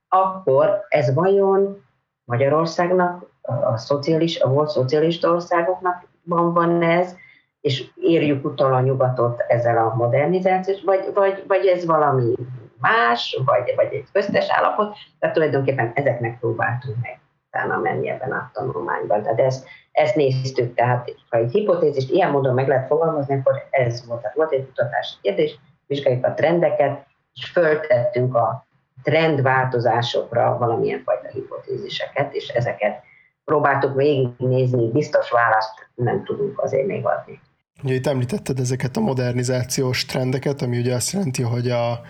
akkor 0.10 0.86
ez 0.88 1.14
vajon 1.14 1.84
Magyarországnak, 2.24 3.30
a, 3.42 3.78
szocialis, 3.78 4.40
a 4.40 4.50
volt 4.50 4.70
szocialista 4.70 5.32
országoknak 5.32 6.10
van, 6.24 6.54
van 6.54 6.82
ez, 6.82 7.16
és 7.62 7.90
érjük 7.96 8.46
utol 8.46 8.74
a 8.74 8.82
nyugatot 8.82 9.44
ezzel 9.48 9.78
a 9.78 9.96
modernizációs, 9.96 10.84
vagy, 10.84 11.12
vagy, 11.14 11.44
vagy 11.48 11.66
ez 11.66 11.86
valami 11.86 12.34
más, 12.80 13.42
vagy, 13.46 13.74
vagy 13.76 13.94
egy 13.94 14.06
köztes 14.12 14.50
állapot, 14.50 14.96
tehát 15.20 15.36
tulajdonképpen 15.36 15.92
ezeknek 15.94 16.40
próbáltunk 16.40 16.98
meg 17.02 17.20
utána 17.48 17.78
menni 17.78 18.10
ebben 18.10 18.32
a 18.32 18.50
tanulmányban. 18.54 19.22
Tehát 19.22 19.40
ezt, 19.40 19.68
ezt 19.92 20.16
néztük, 20.16 20.74
tehát 20.74 21.14
ha 21.30 21.38
egy 21.38 21.52
hipotézist 21.52 22.12
ilyen 22.12 22.32
módon 22.32 22.54
meg 22.54 22.68
lehet 22.68 22.88
fogalmazni, 22.88 23.36
akkor 23.36 23.68
ez 23.70 24.08
volt. 24.08 24.22
Tehát 24.22 24.36
volt 24.36 24.52
egy 24.52 24.66
kutatási 24.66 25.16
kérdés, 25.22 25.60
vizsgáljuk 25.88 26.26
a 26.26 26.34
trendeket, 26.34 27.06
és 27.34 27.46
föltettünk 27.46 28.36
a 28.36 28.66
trendváltozásokra 29.04 30.58
valamilyen 30.58 31.02
fajta 31.04 31.28
hipotéziseket, 31.28 32.34
és 32.34 32.48
ezeket 32.48 33.04
próbáltuk 33.46 33.96
végignézni, 33.96 34.92
biztos 34.92 35.30
választ 35.32 35.90
nem 35.96 36.24
tudunk 36.24 36.62
azért 36.62 36.88
még 36.88 37.06
adni. 37.06 37.40
Ugye 37.84 37.94
itt 37.94 38.08
említetted 38.08 38.60
ezeket 38.60 38.98
a 38.98 39.00
modernizációs 39.00 40.06
trendeket, 40.06 40.62
ami 40.62 40.78
ugye 40.78 40.96
azt 40.96 41.12
jelenti, 41.12 41.42
hogy 41.42 41.70
a 41.70 42.02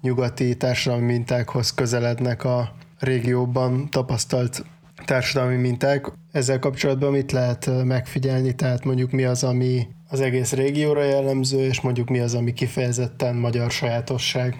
nyugati 0.00 0.56
társadalmi 0.56 1.04
mintákhoz 1.04 1.74
közelednek 1.74 2.44
a 2.44 2.68
régióban 3.00 3.88
tapasztalt 3.90 4.64
társadalmi 5.04 5.56
minták. 5.56 6.06
Ezzel 6.32 6.58
kapcsolatban 6.58 7.12
mit 7.12 7.32
lehet 7.32 7.70
megfigyelni, 7.84 8.54
tehát 8.54 8.84
mondjuk 8.84 9.10
mi 9.10 9.24
az, 9.24 9.44
ami 9.44 9.88
az 10.10 10.20
egész 10.20 10.52
régióra 10.52 11.02
jellemző, 11.02 11.58
és 11.58 11.80
mondjuk 11.80 12.08
mi 12.08 12.20
az, 12.20 12.34
ami 12.34 12.52
kifejezetten 12.52 13.34
magyar 13.36 13.70
sajátosság? 13.70 14.56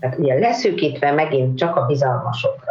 Tehát 0.00 0.18
ugye 0.18 0.38
leszűkítve 0.38 1.12
megint 1.12 1.58
csak 1.58 1.76
a 1.76 1.86
bizalmasokra, 1.86 2.67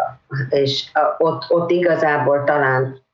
és 0.50 0.92
ott, 1.18 1.46
ott 1.50 1.70
igazából 1.70 2.44
talán 2.44 3.06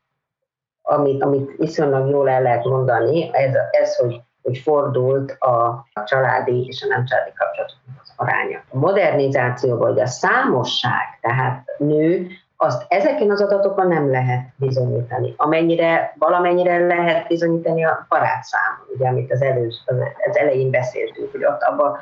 amit, 0.84 1.24
amit 1.24 1.56
viszonylag 1.58 2.10
jól 2.10 2.30
el 2.30 2.42
lehet 2.42 2.64
mondani, 2.64 3.30
ez, 3.34 3.54
ez 3.72 3.96
hogy, 3.96 4.22
hogy 4.42 4.58
fordult 4.58 5.32
a, 5.32 5.86
családi 6.06 6.66
és 6.68 6.84
a 6.84 6.88
nem 6.88 7.06
családi 7.06 7.32
kapcsolatoknak 7.38 8.02
az 8.02 8.14
aránya. 8.16 8.64
A 8.70 8.78
modernizáció 8.78 9.78
vagy 9.78 10.00
a 10.00 10.06
számosság, 10.06 11.20
tehát 11.22 11.64
nő, 11.78 12.28
azt 12.58 12.86
ezeken 12.88 13.32
az 13.32 13.42
adatokon 13.42 13.88
nem 13.88 14.12
lehet 14.12 14.46
bizonyítani. 14.56 15.34
Amennyire, 15.38 16.16
valamennyire 16.20 16.78
lehet 16.78 17.28
bizonyítani 17.28 17.86
a 17.86 18.06
barátszámon, 18.10 18.88
ugye, 18.96 19.08
amit 19.08 19.32
az, 19.32 19.42
elő, 19.42 19.68
az, 19.68 19.96
az 20.30 20.38
elején 20.38 20.70
beszéltünk, 20.70 21.32
hogy 21.32 21.46
ott 21.46 21.62
abban 21.62 21.98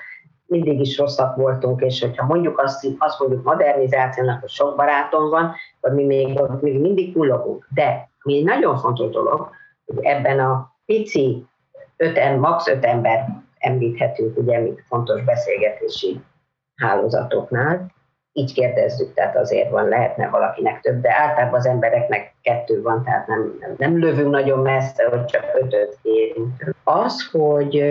mindig 0.51 0.79
is 0.79 0.97
rosszak 0.97 1.35
voltunk, 1.35 1.81
és 1.81 2.01
hogyha 2.01 2.25
mondjuk 2.25 2.59
azt, 2.59 2.87
azt 2.97 3.19
mondjuk 3.19 3.43
modernizációnak, 3.43 4.39
hogy 4.39 4.49
sok 4.49 4.75
barátom 4.75 5.29
van, 5.29 5.53
akkor 5.79 5.95
mi 5.95 6.03
még, 6.03 6.39
még 6.61 6.79
mindig 6.79 7.13
kullogunk. 7.13 7.67
De 7.73 8.09
egy 8.23 8.43
nagyon 8.43 8.77
fontos 8.77 9.09
dolog, 9.09 9.49
hogy 9.85 10.03
ebben 10.03 10.39
a 10.39 10.75
pici, 10.85 11.45
öt, 11.97 12.37
max. 12.39 12.67
öt 12.67 12.85
ember 12.85 13.27
említhetünk, 13.57 14.37
ugye, 14.37 14.59
mint 14.59 14.83
fontos 14.87 15.23
beszélgetési 15.23 16.21
hálózatoknál, 16.75 17.91
így 18.33 18.53
kérdezzük, 18.53 19.13
tehát 19.13 19.37
azért 19.37 19.69
van, 19.69 19.87
lehetne 19.87 20.29
valakinek 20.29 20.81
több, 20.81 21.01
de 21.01 21.13
általában 21.19 21.59
az 21.59 21.65
embereknek 21.65 22.33
kettő 22.41 22.81
van, 22.81 23.03
tehát 23.03 23.27
nem, 23.27 23.57
nem, 23.59 23.75
nem 23.77 23.99
lövünk 23.99 24.31
nagyon 24.31 24.59
messze, 24.59 25.07
hogy 25.09 25.25
csak 25.25 25.45
ötöt 25.61 25.97
kérünk. 26.01 26.75
Az, 26.83 27.29
hogy, 27.31 27.83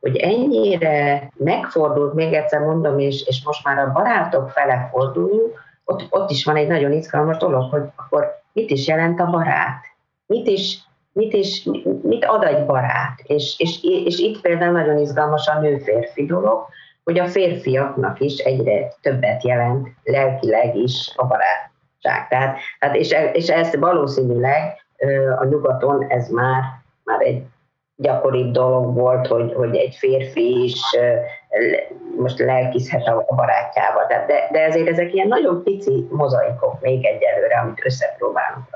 hogy 0.00 0.16
ennyire 0.16 1.30
megfordult, 1.36 2.14
még 2.14 2.32
egyszer 2.32 2.60
mondom, 2.60 2.98
és, 2.98 3.26
és 3.26 3.44
most 3.44 3.64
már 3.64 3.78
a 3.78 3.92
barátok 3.92 4.50
fele 4.50 4.88
forduljunk, 4.92 5.58
ott, 5.84 6.06
ott 6.10 6.30
is 6.30 6.44
van 6.44 6.56
egy 6.56 6.68
nagyon 6.68 6.92
izgalmas 6.92 7.36
dolog, 7.36 7.70
hogy 7.70 7.82
akkor 7.96 8.42
mit 8.52 8.70
is 8.70 8.86
jelent 8.86 9.20
a 9.20 9.30
barát, 9.30 9.82
mit 10.26 10.46
is, 10.46 10.78
mit, 11.12 11.32
is, 11.32 11.68
mit 12.02 12.24
ad 12.24 12.42
egy 12.42 12.66
barát. 12.66 13.20
És, 13.22 13.54
és, 13.58 13.82
és 13.82 14.18
itt 14.18 14.40
például 14.40 14.72
nagyon 14.72 14.98
izgalmas 14.98 15.48
a 15.48 15.60
nő-férfi 15.60 16.26
dolog, 16.26 16.66
hogy 17.04 17.18
a 17.18 17.26
férfiaknak 17.26 18.20
is 18.20 18.38
egyre 18.38 18.92
többet 19.00 19.44
jelent 19.44 19.88
lelkileg 20.02 20.76
is 20.76 21.12
a 21.16 21.26
barátság. 21.26 22.28
Tehát, 22.28 22.58
hát 22.78 22.94
és, 22.94 23.14
és 23.32 23.48
ezt 23.48 23.76
valószínűleg 23.76 24.84
a 25.38 25.44
nyugaton 25.44 26.06
ez 26.08 26.28
már, 26.28 26.62
már 27.04 27.20
egy 27.20 27.42
gyakoribb 28.00 28.50
dolog 28.52 28.94
volt, 28.94 29.26
hogy, 29.26 29.52
hogy 29.52 29.76
egy 29.76 29.94
férfi 29.94 30.62
is 30.62 30.80
most 32.16 32.38
lelkizhet 32.38 33.06
a 33.06 33.34
barátjával. 33.34 34.06
De, 34.06 34.48
de 34.52 34.64
ezért 34.64 34.88
ezek 34.88 35.14
ilyen 35.14 35.28
nagyon 35.28 35.62
pici 35.62 36.06
mozaikok 36.10 36.80
még 36.80 37.04
egyelőre, 37.04 37.58
amit 37.58 37.84
összepróbálunk 37.84 38.68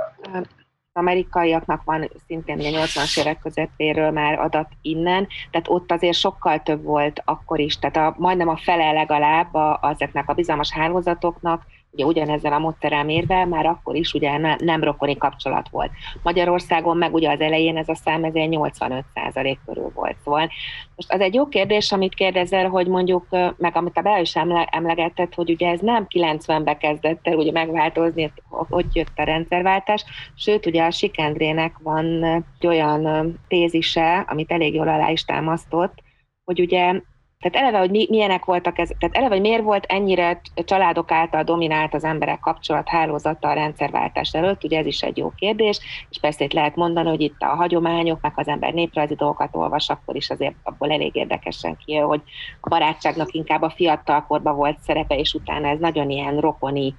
amerikaiaknak 0.96 1.84
van 1.84 2.10
szintén 2.26 2.58
a 2.58 2.62
80-as 2.62 3.20
évek 3.20 3.38
közepéről 3.38 4.10
már 4.10 4.38
adat 4.38 4.68
innen, 4.82 5.26
tehát 5.50 5.68
ott 5.68 5.92
azért 5.92 6.16
sokkal 6.16 6.62
több 6.62 6.82
volt 6.82 7.22
akkor 7.24 7.60
is, 7.60 7.78
tehát 7.78 7.96
a, 7.96 8.14
majdnem 8.18 8.48
a 8.48 8.56
fele 8.56 8.92
legalább 8.92 9.54
a, 9.54 9.80
ezeknek 9.82 10.28
a 10.28 10.34
bizalmas 10.34 10.72
hálózatoknak 10.72 11.62
ugye 11.94 12.04
ugyanezzel 12.04 12.52
a 12.52 12.58
módszerrel 12.58 13.04
mérve, 13.04 13.44
már 13.44 13.66
akkor 13.66 13.94
is 13.94 14.12
ugye 14.12 14.38
ne, 14.38 14.54
nem 14.58 14.82
rokoni 14.82 15.16
kapcsolat 15.16 15.68
volt. 15.68 15.90
Magyarországon 16.22 16.96
meg 16.96 17.14
ugye 17.14 17.30
az 17.30 17.40
elején 17.40 17.76
ez 17.76 17.88
a 17.88 17.94
szám 17.94 18.24
ez 18.24 18.32
85% 18.34 19.56
körül 19.66 19.90
volt. 19.94 20.16
Szóval 20.24 20.50
most 20.96 21.12
az 21.12 21.20
egy 21.20 21.34
jó 21.34 21.48
kérdés, 21.48 21.92
amit 21.92 22.14
kérdezel, 22.14 22.68
hogy 22.68 22.86
mondjuk, 22.86 23.26
meg 23.56 23.76
amit 23.76 23.98
a 23.98 24.02
be 24.02 24.20
is 24.20 24.36
emle, 24.36 24.64
emlegetett, 24.64 25.34
hogy 25.34 25.50
ugye 25.50 25.68
ez 25.68 25.80
nem 25.80 26.06
90-ben 26.08 26.78
kezdett 26.78 27.26
el 27.26 27.36
ugye 27.36 27.52
megváltozni, 27.52 28.32
hogy 28.48 28.86
jött 28.92 29.12
a 29.16 29.22
rendszerváltás, 29.22 30.04
sőt 30.34 30.66
ugye 30.66 30.84
a 30.84 30.90
Sikendrének 30.90 31.74
van 31.82 32.24
egy 32.24 32.66
olyan 32.66 33.34
tézise, 33.48 34.24
amit 34.28 34.52
elég 34.52 34.74
jól 34.74 34.88
alá 34.88 35.10
is 35.10 35.24
támasztott, 35.24 36.02
hogy 36.44 36.60
ugye 36.60 37.00
tehát 37.44 37.66
eleve, 37.66 37.78
hogy 37.78 37.90
mi, 37.90 38.06
milyenek 38.10 38.44
voltak 38.44 38.78
ez, 38.78 38.90
tehát 38.98 39.16
eleve, 39.16 39.34
hogy 39.34 39.42
miért 39.42 39.62
volt 39.62 39.84
ennyire 39.84 40.40
családok 40.54 41.10
által 41.10 41.42
dominált 41.42 41.94
az 41.94 42.04
emberek 42.04 42.40
kapcsolat 42.40 42.88
hálózata 42.88 43.48
a 43.48 43.52
rendszerváltás 43.52 44.32
előtt, 44.32 44.64
ugye 44.64 44.78
ez 44.78 44.86
is 44.86 45.02
egy 45.02 45.16
jó 45.16 45.32
kérdés, 45.36 45.80
és 46.10 46.18
persze 46.20 46.44
itt 46.44 46.52
lehet 46.52 46.76
mondani, 46.76 47.08
hogy 47.08 47.20
itt 47.20 47.36
a 47.38 47.46
hagyományok, 47.46 48.20
meg 48.20 48.32
az 48.34 48.48
ember 48.48 48.72
néprajzi 48.72 49.14
dolgokat 49.14 49.56
olvas, 49.56 49.88
akkor 49.88 50.16
is 50.16 50.30
azért 50.30 50.54
abból 50.62 50.90
elég 50.90 51.14
érdekesen 51.14 51.76
kijön, 51.76 52.06
hogy 52.06 52.22
a 52.60 52.68
barátságnak 52.68 53.32
inkább 53.32 53.62
a 53.62 53.70
fiatalkorban 53.70 54.56
volt 54.56 54.78
szerepe, 54.78 55.18
és 55.18 55.34
utána 55.34 55.68
ez 55.68 55.78
nagyon 55.78 56.10
ilyen 56.10 56.40
rokoni 56.40 56.94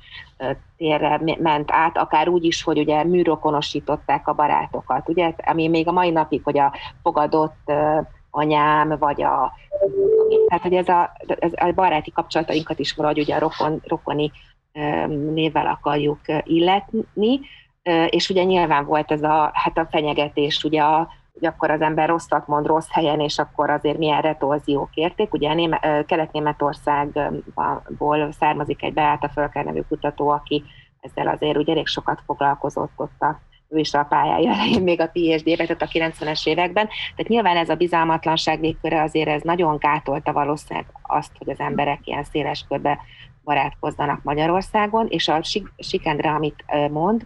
térre 0.77 1.21
ment 1.39 1.71
át, 1.71 1.97
akár 1.97 2.27
úgy 2.27 2.43
is, 2.43 2.63
hogy 2.63 2.77
ugye 2.77 3.03
műrokonosították 3.03 4.27
a 4.27 4.33
barátokat, 4.33 5.09
ugye, 5.09 5.33
ami 5.45 5.67
még 5.67 5.87
a 5.87 5.91
mai 5.91 6.09
napig, 6.09 6.41
hogy 6.43 6.57
a 6.57 6.73
fogadott 7.01 7.71
anyám, 8.35 8.95
vagy 8.99 9.21
a 9.21 9.53
Tehát, 10.47 10.63
hogy 10.63 10.73
ez 10.73 10.87
a, 10.87 11.11
ez 11.39 11.51
a 11.55 11.71
baráti 11.75 12.11
kapcsolatainkat 12.11 12.79
is 12.79 12.93
valahogy 12.93 13.19
ugye 13.19 13.35
a 13.35 13.39
rokon, 13.39 13.81
rokoni 13.87 14.31
névvel 15.33 15.67
akarjuk 15.67 16.19
illetni, 16.43 17.39
és 18.09 18.29
ugye 18.29 18.43
nyilván 18.43 18.85
volt 18.85 19.11
ez 19.11 19.23
a, 19.23 19.51
hát 19.53 19.77
a 19.77 19.87
fenyegetés, 19.91 20.63
ugye 20.63 20.81
a, 20.81 21.07
hogy 21.33 21.45
akkor 21.45 21.71
az 21.71 21.81
ember 21.81 22.09
rosszat 22.09 22.47
mond 22.47 22.65
rossz 22.65 22.89
helyen, 22.89 23.19
és 23.19 23.39
akkor 23.39 23.69
azért 23.69 23.97
milyen 23.97 24.21
retorziók 24.21 24.89
érték. 24.93 25.33
Ugye 25.33 25.53
Néme, 25.53 26.03
Kelet-Németországból 26.07 28.31
származik 28.31 28.83
egy 28.83 28.93
Beáta 28.93 29.29
Fölker 29.29 29.65
nevű 29.65 29.81
kutató, 29.87 30.29
aki 30.29 30.63
ezzel 30.99 31.27
azért 31.27 31.57
ugye 31.57 31.71
elég 31.71 31.87
sokat 31.87 32.21
foglalkozott 32.25 32.91
ott 32.95 33.21
a 33.21 33.39
ő 33.69 33.77
is 33.77 33.93
a 33.93 34.03
pályája 34.03 34.51
elején, 34.51 34.81
még 34.81 35.01
a 35.01 35.10
PhD-be, 35.13 35.65
tehát 35.65 35.81
a 35.81 35.88
90-es 35.88 36.48
években. 36.48 36.88
Tehát 36.88 37.27
nyilván 37.27 37.57
ez 37.57 37.69
a 37.69 37.75
bizalmatlanság 37.75 38.60
végköre 38.60 39.01
azért 39.01 39.29
ez 39.29 39.41
nagyon 39.41 39.77
gátolta 39.77 40.34
valószínűleg 40.34 40.86
azt, 41.01 41.31
hogy 41.38 41.50
az 41.50 41.60
emberek 41.60 42.00
ilyen 42.03 42.24
széles 42.24 42.65
körbe 42.67 43.00
barátkozzanak 43.43 44.24
Magyarországon, 44.24 45.07
és 45.10 45.27
a 45.27 45.39
Sikendre, 45.77 46.29
amit 46.29 46.65
mond, 46.91 47.25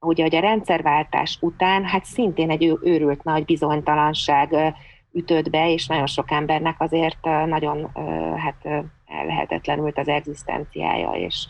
ugye, 0.00 0.22
hogy 0.22 0.34
a 0.34 0.40
rendszerváltás 0.40 1.38
után 1.40 1.84
hát 1.84 2.04
szintén 2.04 2.50
egy 2.50 2.78
őrült 2.82 3.24
nagy 3.24 3.44
bizonytalanság 3.44 4.74
ütött 5.12 5.50
be, 5.50 5.72
és 5.72 5.86
nagyon 5.86 6.06
sok 6.06 6.30
embernek 6.30 6.80
azért 6.80 7.24
nagyon 7.46 7.90
hát 8.36 8.84
ellehetetlenült 9.06 9.98
az 9.98 10.08
egzisztenciája, 10.08 11.10
és 11.10 11.46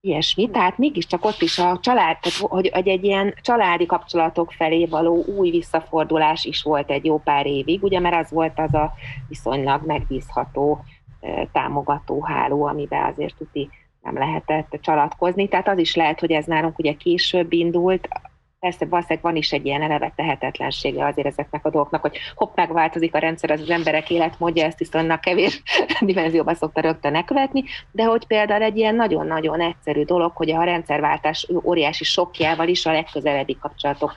ilyesmi. 0.00 0.50
Tehát 0.50 0.78
mégiscsak 0.78 1.24
ott 1.24 1.42
is 1.42 1.58
a 1.58 1.78
család, 1.82 2.18
tehát 2.20 2.38
hogy, 2.38 2.70
hogy 2.72 2.88
egy 2.88 3.04
ilyen 3.04 3.34
családi 3.40 3.86
kapcsolatok 3.86 4.52
felé 4.52 4.86
való 4.86 5.24
új 5.24 5.50
visszafordulás 5.50 6.44
is 6.44 6.62
volt 6.62 6.90
egy 6.90 7.04
jó 7.04 7.18
pár 7.18 7.46
évig, 7.46 7.82
ugye, 7.82 8.00
mert 8.00 8.24
az 8.24 8.30
volt 8.30 8.58
az 8.58 8.74
a 8.74 8.92
viszonylag 9.28 9.86
megbízható 9.86 10.84
támogató 11.52 12.22
háló, 12.22 12.64
amiben 12.64 13.12
azért 13.12 13.36
tuti 13.36 13.68
nem 14.02 14.14
lehetett 14.14 14.78
csalatkozni. 14.80 15.48
Tehát 15.48 15.68
az 15.68 15.78
is 15.78 15.94
lehet, 15.94 16.20
hogy 16.20 16.30
ez 16.30 16.44
nálunk 16.44 16.78
ugye 16.78 16.92
később 16.92 17.52
indult, 17.52 18.08
persze 18.60 18.86
valószínűleg 18.86 19.22
van 19.22 19.36
is 19.36 19.52
egy 19.52 19.66
ilyen 19.66 19.82
eleve 19.82 20.12
tehetetlensége 20.16 21.06
azért 21.06 21.26
ezeknek 21.26 21.66
a 21.66 21.70
dolgoknak, 21.70 22.00
hogy 22.00 22.18
hopp, 22.34 22.56
megváltozik 22.56 23.14
a 23.14 23.18
rendszer, 23.18 23.50
az 23.50 23.60
az 23.60 23.70
emberek 23.70 24.10
életmódja, 24.10 24.64
ezt 24.64 24.78
viszonylag 24.78 25.20
kevés 25.20 25.62
dimenzióban 26.00 26.54
szokta 26.54 26.80
rögtön 26.80 27.12
nekövetni, 27.12 27.64
de 27.92 28.04
hogy 28.04 28.26
például 28.26 28.62
egy 28.62 28.76
ilyen 28.76 28.94
nagyon-nagyon 28.94 29.60
egyszerű 29.60 30.04
dolog, 30.04 30.32
hogy 30.34 30.50
a 30.50 30.62
rendszerváltás 30.62 31.48
óriási 31.64 32.04
sokjával 32.04 32.68
is 32.68 32.86
a 32.86 32.92
legközelebbi 32.92 33.56
kapcsolatok 33.60 34.16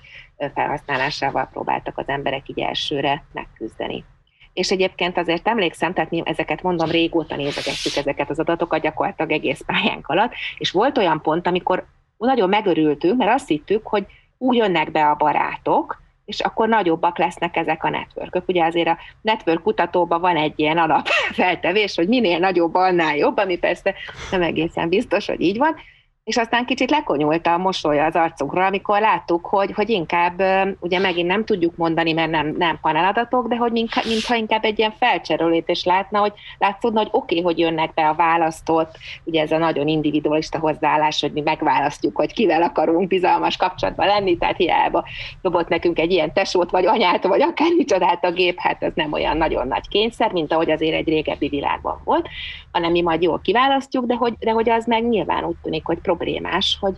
felhasználásával 0.53 1.49
próbáltak 1.51 1.97
az 1.97 2.07
emberek 2.07 2.49
így 2.49 2.59
elsőre 2.59 3.23
megküzdeni. 3.33 4.05
És 4.53 4.71
egyébként 4.71 5.17
azért 5.17 5.47
emlékszem, 5.47 5.93
tehát 5.93 6.09
mi 6.09 6.21
ezeket 6.25 6.61
mondom, 6.61 6.89
régóta 6.89 7.35
nézegettük 7.35 7.95
ezeket 7.95 8.29
az 8.29 8.39
adatokat 8.39 8.81
gyakorlatilag 8.81 9.31
egész 9.31 9.61
pályánk 9.65 10.07
alatt, 10.07 10.31
és 10.57 10.71
volt 10.71 10.97
olyan 10.97 11.21
pont, 11.21 11.47
amikor 11.47 11.85
nagyon 12.17 12.49
megörültünk, 12.49 13.17
mert 13.17 13.33
azt 13.33 13.47
hittük, 13.47 13.87
hogy 13.87 14.05
úgy 14.43 14.55
jönnek 14.55 14.91
be 14.91 15.09
a 15.09 15.15
barátok, 15.15 16.01
és 16.25 16.39
akkor 16.39 16.67
nagyobbak 16.67 17.17
lesznek 17.17 17.55
ezek 17.55 17.83
a 17.83 17.89
networkök. 17.89 18.47
Ugye 18.47 18.65
azért 18.65 18.87
a 18.87 18.97
network 19.21 19.61
kutatóban 19.61 20.21
van 20.21 20.35
egy 20.35 20.53
ilyen 20.55 20.77
alapfeltevés, 20.77 21.95
hogy 21.95 22.07
minél 22.07 22.39
nagyobb, 22.39 22.75
annál 22.75 23.15
jobb, 23.15 23.37
ami 23.37 23.57
persze 23.57 23.93
nem 24.31 24.41
egészen 24.41 24.89
biztos, 24.89 25.27
hogy 25.27 25.41
így 25.41 25.57
van, 25.57 25.75
és 26.23 26.37
aztán 26.37 26.65
kicsit 26.65 26.89
lekonyult 26.89 27.47
a 27.47 27.57
mosolya 27.57 28.05
az 28.05 28.15
arcunkra, 28.15 28.65
amikor 28.65 28.99
láttuk, 28.99 29.45
hogy, 29.45 29.71
hogy 29.71 29.89
inkább, 29.89 30.41
ugye 30.79 30.99
megint 30.99 31.27
nem 31.27 31.45
tudjuk 31.45 31.75
mondani, 31.75 32.13
mert 32.13 32.31
nem, 32.31 32.55
nem 32.57 32.79
paneladatok, 32.81 33.47
de 33.47 33.55
hogy 33.55 33.71
mintha 33.71 34.35
inkább 34.35 34.63
egy 34.63 34.79
ilyen 34.79 34.93
felcserélés 34.99 35.83
látna, 35.83 36.19
hogy 36.19 36.33
látszódna, 36.57 36.99
hogy 36.99 37.09
oké, 37.11 37.39
okay, 37.39 37.45
hogy 37.45 37.59
jönnek 37.59 37.93
be 37.93 38.07
a 38.07 38.13
választott, 38.13 38.97
ugye 39.23 39.41
ez 39.41 39.51
a 39.51 39.57
nagyon 39.57 39.87
individualista 39.87 40.59
hozzáállás, 40.59 41.21
hogy 41.21 41.31
mi 41.31 41.41
megválasztjuk, 41.41 42.15
hogy 42.15 42.33
kivel 42.33 42.61
akarunk 42.61 43.07
bizalmas 43.07 43.57
kapcsolatban 43.57 44.07
lenni, 44.07 44.37
tehát 44.37 44.57
hiába 44.57 45.05
dobott 45.41 45.67
nekünk 45.67 45.99
egy 45.99 46.11
ilyen 46.11 46.33
tesót, 46.33 46.71
vagy 46.71 46.85
anyát, 46.85 47.23
vagy 47.23 47.41
akár 47.41 47.67
micsodát 47.77 48.25
a 48.25 48.31
gép, 48.31 48.59
hát 48.59 48.83
ez 48.83 48.91
nem 48.95 49.11
olyan 49.11 49.37
nagyon 49.37 49.67
nagy 49.67 49.87
kényszer, 49.87 50.31
mint 50.31 50.53
ahogy 50.53 50.71
azért 50.71 50.95
egy 50.95 51.07
régebbi 51.07 51.47
világban 51.47 52.01
volt, 52.03 52.27
hanem 52.71 52.91
mi 52.91 53.01
majd 53.01 53.21
jól 53.21 53.39
kiválasztjuk, 53.43 54.05
de 54.05 54.15
hogy, 54.15 54.33
de 54.39 54.51
hogy 54.51 54.69
az 54.69 54.85
meg 54.85 55.07
nyilván 55.09 55.43
úgy 55.43 55.55
tűnik, 55.61 55.85
hogy 55.85 56.01
problémás, 56.15 56.77
hogy, 56.79 56.95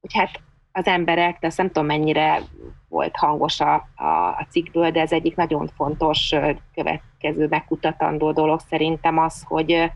hogy 0.00 0.12
hát 0.12 0.40
az 0.72 0.86
emberek, 0.86 1.38
de 1.38 1.46
azt 1.46 1.56
nem 1.56 1.66
tudom 1.66 1.86
mennyire 1.86 2.40
volt 2.88 3.16
hangos 3.16 3.60
a, 3.60 3.74
a, 3.94 4.04
a 4.38 4.46
cikkből, 4.50 4.90
de 4.90 5.00
ez 5.00 5.12
egyik 5.12 5.36
nagyon 5.36 5.70
fontos 5.76 6.34
következő 6.74 7.46
megkutatandó 7.48 8.32
dolog 8.32 8.60
szerintem 8.68 9.18
az, 9.18 9.42
hogy, 9.46 9.90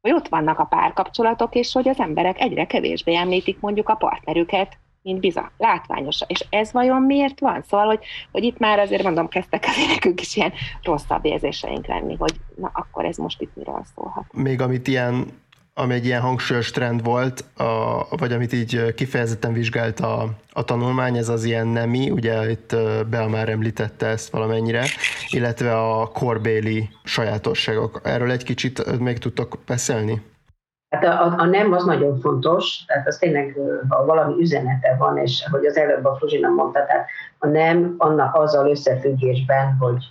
hogy 0.00 0.12
ott 0.12 0.28
vannak 0.28 0.58
a 0.58 0.64
párkapcsolatok, 0.64 1.54
és 1.54 1.72
hogy 1.72 1.88
az 1.88 2.00
emberek 2.00 2.40
egyre 2.40 2.66
kevésbé 2.66 3.16
említik 3.16 3.60
mondjuk 3.60 3.88
a 3.88 3.94
partnerüket, 3.94 4.78
mint 5.02 5.20
bizony, 5.20 5.50
látványos. 5.58 6.20
És 6.26 6.44
ez 6.50 6.72
vajon 6.72 7.02
miért 7.02 7.40
van? 7.40 7.62
Szóval, 7.62 7.86
hogy, 7.86 8.04
hogy 8.32 8.44
itt 8.44 8.58
már 8.58 8.78
azért 8.78 9.02
mondom, 9.02 9.28
kezdtek 9.28 9.64
azért 9.68 9.88
nekünk 9.88 10.20
is 10.20 10.36
ilyen 10.36 10.52
rosszabb 10.82 11.24
érzéseink 11.24 11.86
lenni, 11.86 12.16
hogy 12.16 12.34
na 12.56 12.70
akkor 12.74 13.04
ez 13.04 13.16
most 13.16 13.40
itt 13.40 13.56
miről 13.56 13.84
szólhat. 13.94 14.32
Még 14.32 14.60
amit 14.60 14.88
ilyen 14.88 15.26
ami 15.74 15.94
egy 15.94 16.04
ilyen 16.04 16.20
hangsúlyos 16.20 16.70
trend 16.70 17.04
volt, 17.04 17.44
a, 17.56 18.16
vagy 18.16 18.32
amit 18.32 18.52
így 18.52 18.94
kifejezetten 18.94 19.52
vizsgált 19.52 20.00
a, 20.00 20.28
a 20.52 20.64
tanulmány, 20.64 21.16
ez 21.16 21.28
az 21.28 21.44
ilyen 21.44 21.66
nemi, 21.66 22.10
ugye 22.10 22.50
itt 22.50 22.76
Bea 23.10 23.28
már 23.28 23.48
említette 23.48 24.06
ezt 24.06 24.30
valamennyire, 24.30 24.84
illetve 25.30 25.78
a 25.78 26.06
korbéli 26.06 26.88
sajátosságok. 27.04 28.00
Erről 28.04 28.30
egy 28.30 28.44
kicsit 28.44 28.98
még 28.98 29.18
tudtok 29.18 29.58
beszélni? 29.66 30.22
Hát 30.88 31.04
a, 31.04 31.24
a, 31.24 31.34
a 31.38 31.44
nem 31.44 31.72
az 31.72 31.84
nagyon 31.84 32.20
fontos, 32.20 32.84
tehát 32.86 33.06
az 33.06 33.16
tényleg, 33.18 33.56
ha 33.88 34.04
valami 34.04 34.34
üzenete 34.40 34.96
van, 34.98 35.18
és 35.18 35.46
hogy 35.50 35.66
az 35.66 35.76
előbb 35.76 36.04
a 36.04 36.16
Fruzsina 36.16 36.48
mondta, 36.48 36.84
tehát 36.84 37.06
a 37.38 37.46
nem 37.46 37.94
annak 37.98 38.34
azzal 38.34 38.70
összefüggésben, 38.70 39.76
hogy, 39.78 40.04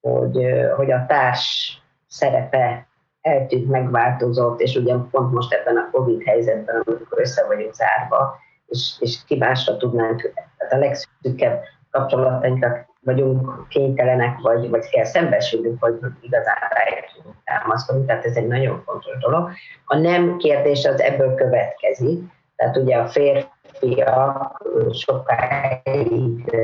hogy, 0.00 0.38
hogy 0.76 0.90
a 0.90 1.06
társ 1.06 1.78
szerepe 2.06 2.88
eltűnt, 3.20 3.68
megváltozott, 3.70 4.60
és 4.60 4.76
ugye 4.76 4.94
pont 5.10 5.32
most 5.32 5.52
ebben 5.52 5.76
a 5.76 5.88
Covid 5.92 6.22
helyzetben, 6.22 6.82
amikor 6.86 7.20
össze 7.20 7.46
vagyunk 7.46 7.74
zárva, 7.74 8.38
és, 8.66 8.94
és 8.98 9.24
ki 9.26 9.36
másra 9.36 9.76
tudnánk, 9.76 10.32
tehát 10.58 10.72
a 10.72 10.76
legszűkebb 10.76 11.62
kapcsolatainkra 11.90 12.88
vagyunk 13.00 13.68
kénytelenek, 13.68 14.38
vagy, 14.38 14.68
vagy 14.68 14.88
kell 14.88 15.04
szembesülnünk, 15.04 15.80
vagy 15.80 15.98
igazán 16.20 16.56
rájuk 16.70 17.04
tudunk 17.16 17.36
támaszkodni, 17.44 18.04
tehát 18.04 18.24
ez 18.24 18.36
egy 18.36 18.46
nagyon 18.46 18.82
fontos 18.84 19.18
dolog. 19.18 19.50
A 19.84 19.96
nem 19.96 20.36
kérdés 20.36 20.84
az 20.84 21.00
ebből 21.00 21.34
következik, 21.34 22.22
tehát 22.56 22.76
ugye 22.76 22.96
a 22.96 23.06
férfiak 23.06 24.62
sokáig 24.92 26.56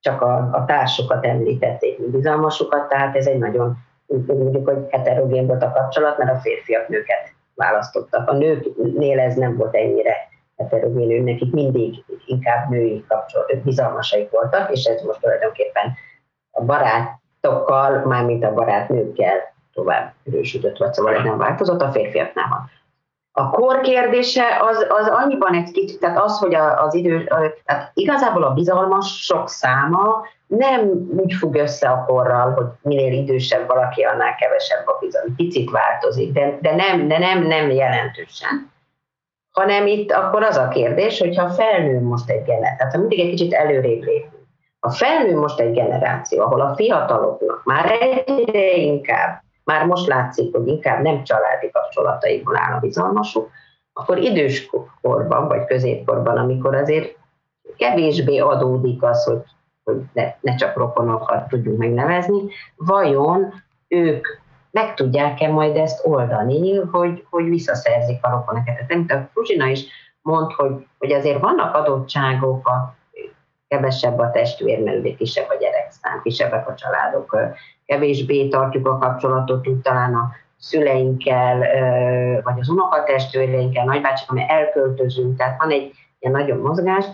csak 0.00 0.22
a, 0.22 0.48
a 0.52 0.64
társukat 0.64 1.24
említették, 1.24 2.10
bizalmasukat, 2.10 2.88
tehát 2.88 3.16
ez 3.16 3.26
egy 3.26 3.38
nagyon 3.38 3.76
mondjuk, 4.06 4.68
hogy 4.68 4.86
heterogén 4.90 5.46
volt 5.46 5.62
a 5.62 5.72
kapcsolat, 5.72 6.18
mert 6.18 6.30
a 6.30 6.40
férfiak 6.40 6.88
nőket 6.88 7.32
választottak. 7.54 8.28
A 8.28 8.34
nőknél 8.34 9.18
ez 9.18 9.34
nem 9.34 9.56
volt 9.56 9.74
ennyire 9.74 10.14
heterogén, 10.56 11.10
ő 11.10 11.20
nekik 11.20 11.52
mindig 11.52 12.04
inkább 12.26 12.68
női 12.70 13.04
kapcsolat, 13.08 13.62
bizalmasaik 13.62 14.30
voltak, 14.30 14.70
és 14.70 14.84
ez 14.84 15.02
most 15.02 15.20
tulajdonképpen 15.20 15.94
a 16.50 16.62
barátokkal, 16.62 18.04
mármint 18.04 18.44
a 18.44 18.54
barátnőkkel 18.54 19.54
tovább 19.72 20.12
erősödött, 20.24 20.76
vagy 20.76 20.92
szóval 20.92 21.14
ez 21.14 21.24
nem 21.24 21.38
változott, 21.38 21.82
a 21.82 21.90
férfiaknál 21.90 22.48
van. 22.48 22.70
A 23.38 23.50
kor 23.50 23.80
kérdése 23.80 24.42
az, 24.60 24.86
az 24.88 25.08
annyiban 25.08 25.54
egy 25.54 25.70
kicsit, 25.70 26.00
tehát 26.00 26.18
az, 26.18 26.38
hogy 26.38 26.54
az 26.54 26.94
idő, 26.94 27.24
tehát 27.64 27.90
igazából 27.94 28.42
a 28.42 28.52
bizalmas 28.52 29.24
sok 29.24 29.48
száma 29.48 30.22
nem 30.46 31.08
úgy 31.16 31.32
függ 31.32 31.54
össze 31.54 31.88
a 31.88 32.04
korral, 32.04 32.52
hogy 32.52 32.66
minél 32.82 33.12
idősebb 33.12 33.66
valaki, 33.66 34.02
annál 34.02 34.34
kevesebb 34.34 34.86
a 34.86 34.96
bizalom. 35.00 35.34
Picit 35.36 35.70
változik, 35.70 36.32
de, 36.32 36.58
de, 36.60 36.74
nem, 36.74 37.08
de 37.08 37.18
nem, 37.18 37.42
nem 37.42 37.70
jelentősen. 37.70 38.72
Hanem 39.52 39.86
itt 39.86 40.12
akkor 40.12 40.42
az 40.42 40.56
a 40.56 40.68
kérdés, 40.68 41.18
hogyha 41.18 41.48
felnő 41.48 42.00
most 42.00 42.30
egy 42.30 42.42
generáció, 42.42 42.76
tehát 42.76 42.92
ha 42.92 42.98
mindig 42.98 43.20
egy 43.20 43.30
kicsit 43.30 43.52
előrébb 43.52 44.02
lépünk, 44.02 44.46
ha 44.80 44.90
felnő 44.90 45.36
most 45.36 45.60
egy 45.60 45.72
generáció, 45.72 46.42
ahol 46.42 46.60
a 46.60 46.74
fiataloknak 46.74 47.64
már 47.64 47.90
egyre 48.00 48.76
inkább, 48.76 49.44
már 49.66 49.86
most 49.86 50.06
látszik, 50.06 50.56
hogy 50.56 50.66
inkább 50.66 51.02
nem 51.02 51.24
családi 51.24 51.70
kapcsolataikból 51.70 52.56
áll 52.56 52.76
a 52.76 52.80
bizalmasuk, 52.80 53.50
akkor 53.92 54.18
időskorban 54.18 55.48
vagy 55.48 55.64
középkorban, 55.64 56.36
amikor 56.36 56.74
azért 56.74 57.16
kevésbé 57.76 58.38
adódik 58.38 59.02
az, 59.02 59.24
hogy 59.24 59.42
hogy 59.86 60.02
ne, 60.12 60.34
ne 60.40 60.54
csak 60.54 60.76
rokonokat 60.76 61.48
tudjunk 61.48 61.78
megnevezni, 61.78 62.40
vajon 62.76 63.52
ők 63.88 64.26
meg 64.70 64.94
tudják-e 64.94 65.48
majd 65.48 65.76
ezt 65.76 66.06
oldani, 66.06 66.76
hogy, 66.76 67.26
hogy 67.30 67.44
visszaszerzik 67.44 68.24
a 68.24 68.30
rokonokat. 68.30 68.74
Amit 68.88 69.12
a 69.12 69.28
Fruzsina 69.32 69.66
is 69.66 69.84
mond, 70.22 70.52
hogy, 70.52 70.86
hogy 70.98 71.12
azért 71.12 71.40
vannak 71.40 71.74
adottságok, 71.74 72.68
a 72.68 72.94
kevesebb 73.68 74.18
a 74.18 74.30
testvér, 74.30 74.82
mert 74.82 74.98
ugye 74.98 75.14
kisebb 75.14 75.48
a 75.48 75.56
gyerekszám, 75.60 76.20
kisebbek 76.22 76.68
a 76.68 76.74
családok, 76.74 77.36
kevésbé 77.86 78.48
tartjuk 78.48 78.86
a 78.88 78.98
kapcsolatot, 78.98 79.68
úgy 79.68 79.80
talán 79.80 80.14
a 80.14 80.30
szüleinkkel, 80.58 81.58
vagy 82.42 82.58
az 82.60 82.68
unokatestvéreinkkel, 82.68 83.84
nagybácsik, 83.84 84.30
ami 84.30 84.44
elköltözünk, 84.48 85.36
tehát 85.36 85.58
van 85.58 85.70
egy 85.70 85.92
ilyen 86.18 86.34
nagyon 86.34 86.58
mozgás, 86.58 87.04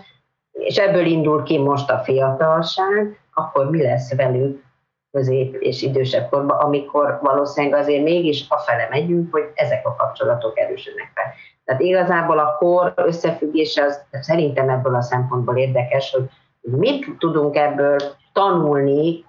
és 0.51 0.77
ebből 0.77 1.05
indul 1.05 1.43
ki 1.43 1.57
most 1.57 1.89
a 1.89 1.97
fiatalság, 1.97 3.19
akkor 3.33 3.69
mi 3.69 3.81
lesz 3.81 4.15
velük 4.15 4.63
közép 5.11 5.55
és 5.55 5.81
idősebb 5.81 6.29
korban, 6.29 6.57
amikor 6.57 7.19
valószínűleg 7.21 7.79
azért 7.79 8.03
mégis 8.03 8.45
afele 8.49 8.87
megyünk, 8.89 9.31
hogy 9.31 9.51
ezek 9.53 9.87
a 9.87 9.95
kapcsolatok 9.95 10.59
erősödnek 10.59 11.11
fel. 11.13 11.33
Tehát 11.65 11.81
igazából 11.81 12.39
a 12.39 12.55
kor 12.57 12.93
összefüggése 12.95 13.83
az 13.83 14.01
szerintem 14.11 14.69
ebből 14.69 14.95
a 14.95 15.01
szempontból 15.01 15.57
érdekes, 15.57 16.11
hogy 16.11 16.29
mit 16.61 17.17
tudunk 17.17 17.55
ebből 17.55 17.97
tanulni, 18.33 19.25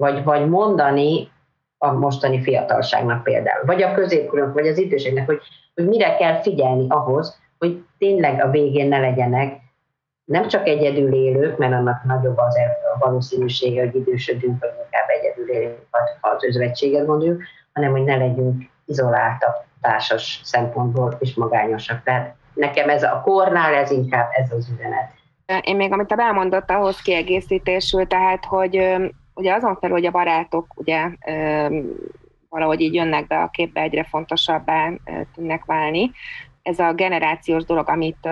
vagy, 0.00 0.24
vagy 0.24 0.48
mondani 0.48 1.28
a 1.78 1.92
mostani 1.92 2.42
fiatalságnak 2.42 3.22
például, 3.22 3.64
vagy 3.64 3.82
a 3.82 3.94
középkorunk, 3.94 4.54
vagy 4.54 4.66
az 4.66 4.78
időségnek, 4.78 5.26
hogy, 5.26 5.40
hogy 5.74 5.86
mire 5.86 6.16
kell 6.16 6.40
figyelni 6.40 6.86
ahhoz, 6.88 7.40
hogy 7.58 7.84
tényleg 7.98 8.42
a 8.42 8.50
végén 8.50 8.88
ne 8.88 8.98
legyenek 9.00 9.60
nem 10.24 10.48
csak 10.48 10.68
egyedül 10.68 11.14
élők, 11.14 11.56
mert 11.56 11.72
annak 11.72 12.04
nagyobb 12.04 12.38
az 12.38 12.56
a 12.94 12.98
valószínűsége, 12.98 13.80
hogy 13.80 13.94
idősödünk, 13.94 14.60
vagy 14.60 14.70
inkább 14.84 15.08
egyedül 15.08 15.48
élők, 15.48 15.86
ha 16.20 16.28
az 16.28 16.44
özvegységet 16.44 17.06
gondoljuk, 17.06 17.42
hanem 17.72 17.90
hogy 17.90 18.04
ne 18.04 18.16
legyünk 18.16 18.62
izoláltak 18.86 19.64
társas 19.80 20.40
szempontból 20.44 21.16
és 21.18 21.34
magányosak. 21.34 22.02
Tehát 22.02 22.34
nekem 22.54 22.88
ez 22.88 23.02
a 23.02 23.20
kornál 23.24 23.74
ez 23.74 23.90
inkább 23.90 24.28
ez 24.32 24.52
az 24.52 24.68
üzenet. 24.72 25.10
Én 25.60 25.76
még 25.76 25.92
amit 25.92 26.12
a 26.12 26.20
elmondott, 26.20 26.70
ahhoz 26.70 27.00
kiegészítésül, 27.00 28.06
tehát, 28.06 28.44
hogy 28.44 29.00
ugye 29.40 29.54
azon 29.54 29.76
felül, 29.76 29.96
hogy 29.96 30.06
a 30.06 30.10
barátok 30.10 30.66
ugye 30.74 31.10
valahogy 32.48 32.80
így 32.80 32.94
jönnek 32.94 33.26
be 33.26 33.42
a 33.42 33.48
képbe, 33.48 33.80
egyre 33.80 34.04
fontosabbá 34.04 34.92
tűnnek 35.34 35.64
válni, 35.64 36.10
ez 36.62 36.78
a 36.78 36.92
generációs 36.92 37.64
dolog, 37.64 37.88
amit 37.88 38.28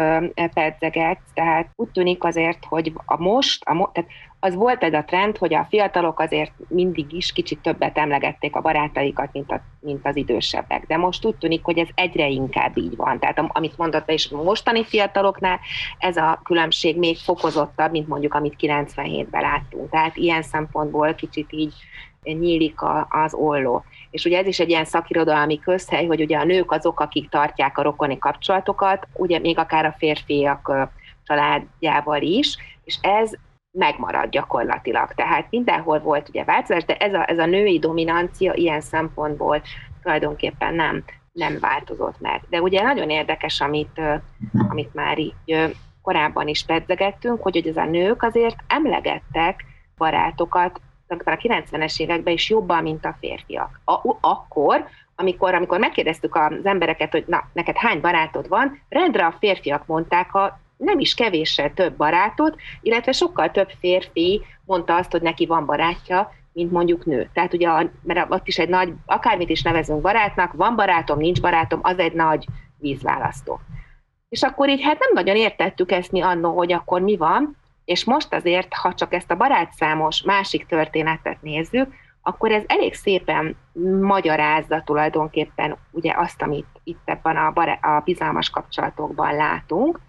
pedzegetsz, 0.55 1.33
tehát 1.35 1.69
úgy 1.75 1.89
tűnik 1.89 2.25
azért, 2.25 2.65
hogy 2.65 2.93
a 3.05 3.23
most, 3.23 3.65
a 3.65 3.75
mo- 3.75 3.93
tehát 3.93 4.11
az 4.41 4.55
volt 4.55 4.83
ez 4.83 4.93
a 4.93 5.05
trend, 5.05 5.37
hogy 5.37 5.55
a 5.55 5.67
fiatalok 5.69 6.21
azért 6.21 6.53
mindig 6.69 7.13
is 7.13 7.33
kicsit 7.33 7.59
többet 7.59 7.99
emlegették 7.99 8.57
a 8.57 8.61
barátaikat, 8.61 9.33
mint, 9.33 9.51
a, 9.51 9.61
mint 9.81 10.07
az 10.07 10.17
idősebbek. 10.17 10.87
De 10.87 10.97
most 10.97 11.25
úgy 11.25 11.37
tűnik, 11.37 11.65
hogy 11.65 11.79
ez 11.79 11.89
egyre 11.95 12.29
inkább 12.29 12.77
így 12.77 12.97
van. 12.97 13.19
Tehát 13.19 13.39
amit 13.49 13.77
mondott 13.77 14.11
is 14.11 14.29
mostani 14.29 14.85
fiataloknál, 14.85 15.61
ez 15.99 16.17
a 16.17 16.41
különbség 16.45 16.99
még 16.99 17.17
fokozottabb, 17.17 17.91
mint 17.91 18.09
mondjuk 18.09 18.35
amit 18.35 18.57
97-ben 18.61 19.41
láttunk. 19.41 19.91
Tehát 19.91 20.17
ilyen 20.17 20.43
szempontból 20.43 21.15
kicsit 21.15 21.53
így 21.53 21.75
nyílik 22.23 22.79
az 23.09 23.35
olló. 23.35 23.85
És 24.11 24.25
ugye 24.25 24.39
ez 24.39 24.47
is 24.47 24.59
egy 24.59 24.69
ilyen 24.69 24.85
szakirodalmi 24.85 25.59
közhely, 25.59 26.07
hogy 26.07 26.21
ugye 26.21 26.39
a 26.39 26.45
nők 26.45 26.73
azok, 26.73 27.01
akik 27.01 27.29
tartják 27.29 27.79
a 27.79 27.83
rokoni 27.83 28.19
kapcsolatokat, 28.19 29.07
ugye 29.13 29.39
még 29.39 29.59
akár 29.59 29.85
a 29.85 29.95
férfiak 29.99 30.89
családjával 31.25 32.23
is, 32.23 32.57
és 32.85 32.99
ez 33.01 33.33
megmarad 33.71 34.31
gyakorlatilag. 34.31 35.13
Tehát 35.15 35.47
mindenhol 35.51 35.99
volt 35.99 36.29
ugye 36.29 36.45
változás, 36.45 36.85
de 36.85 36.97
ez 36.97 37.15
a, 37.15 37.31
ez 37.31 37.39
a 37.39 37.47
női 37.47 37.79
dominancia 37.79 38.53
ilyen 38.55 38.81
szempontból 38.81 39.63
tulajdonképpen 40.03 40.75
nem, 40.75 41.05
nem 41.33 41.59
változott 41.61 42.21
meg. 42.21 42.43
De 42.49 42.61
ugye 42.61 42.83
nagyon 42.83 43.11
érdekes, 43.11 43.61
amit, 43.61 44.01
amit 44.69 44.95
már 44.95 45.19
így 45.19 45.35
korábban 46.03 46.49
is 46.49 46.65
pedzegettünk, 46.65 47.43
hogy, 47.43 47.55
hogy 47.55 47.67
ez 47.67 47.77
a 47.77 47.85
nők 47.85 48.23
azért 48.23 48.57
emlegettek 48.67 49.65
barátokat 49.97 50.81
a 51.09 51.37
90-es 51.37 52.01
években 52.01 52.33
is 52.33 52.51
jobban, 52.51 52.83
mint 52.83 53.05
a 53.05 53.17
férfiak. 53.21 53.81
A, 53.85 54.17
akkor, 54.21 54.85
amikor, 55.15 55.55
amikor 55.55 55.79
megkérdeztük 55.79 56.35
az 56.35 56.65
embereket, 56.65 57.11
hogy 57.11 57.25
na, 57.27 57.49
neked 57.53 57.77
hány 57.77 58.01
barátod 58.01 58.49
van, 58.49 58.83
rendre 58.89 59.27
a 59.27 59.37
férfiak 59.39 59.87
mondták 59.87 60.35
a 60.35 60.61
nem 60.77 60.99
is 60.99 61.15
kevéssel 61.15 61.75
több 61.75 61.97
barátot, 61.97 62.57
illetve 62.83 63.13
sokkal 63.13 63.51
több 63.51 63.71
férfi 63.81 64.43
mondta 64.65 64.95
azt, 64.95 65.11
hogy 65.11 65.23
neki 65.23 65.47
van 65.47 65.67
barátja, 65.67 66.33
mint 66.53 66.73
mondjuk 66.73 67.05
nő. 67.05 67.31
Tehát 67.33 67.55
ugye, 67.55 67.69
mert 68.03 68.33
ott 68.33 68.49
is 68.49 68.59
egy 68.59 68.69
nagy, 68.69 68.93
akármit 69.07 69.49
is 69.49 69.63
nevezünk 69.63 70.01
barátnak, 70.01 70.53
van 70.53 70.77
barátom, 70.77 71.19
nincs 71.19 71.41
barátom, 71.41 71.81
az 71.83 71.99
egy 71.99 72.13
nagy 72.13 72.45
vízválasztó. 72.79 73.61
És 74.29 74.43
akkor 74.43 74.69
így 74.69 74.83
hát 74.83 74.99
nem 74.99 75.11
nagyon 75.13 75.37
értettük 75.37 75.93
ezt 75.93 76.13
mi 76.13 76.21
annó, 76.21 76.57
hogy 76.57 76.73
akkor 76.73 77.01
mi 77.01 77.17
van, 77.17 77.57
és 77.89 78.05
most 78.05 78.35
azért, 78.35 78.75
ha 78.75 78.95
csak 78.95 79.15
ezt 79.15 79.31
a 79.31 79.37
barátszámos 79.37 80.23
másik 80.23 80.67
történetet 80.67 81.43
nézzük, 81.43 81.93
akkor 82.23 82.53
ez 82.53 82.63
elég 82.67 82.95
szépen 82.95 83.57
magyarázza 84.01 84.83
tulajdonképpen 84.85 85.77
ugye 85.91 86.13
azt, 86.17 86.43
amit 86.43 86.67
itt 86.85 87.01
ebben 87.05 87.37
a, 87.37 87.51
bará- 87.51 87.85
a 87.85 88.03
bizalmas 88.05 88.51
kapcsolatokban 88.51 89.35
látunk, 89.35 90.01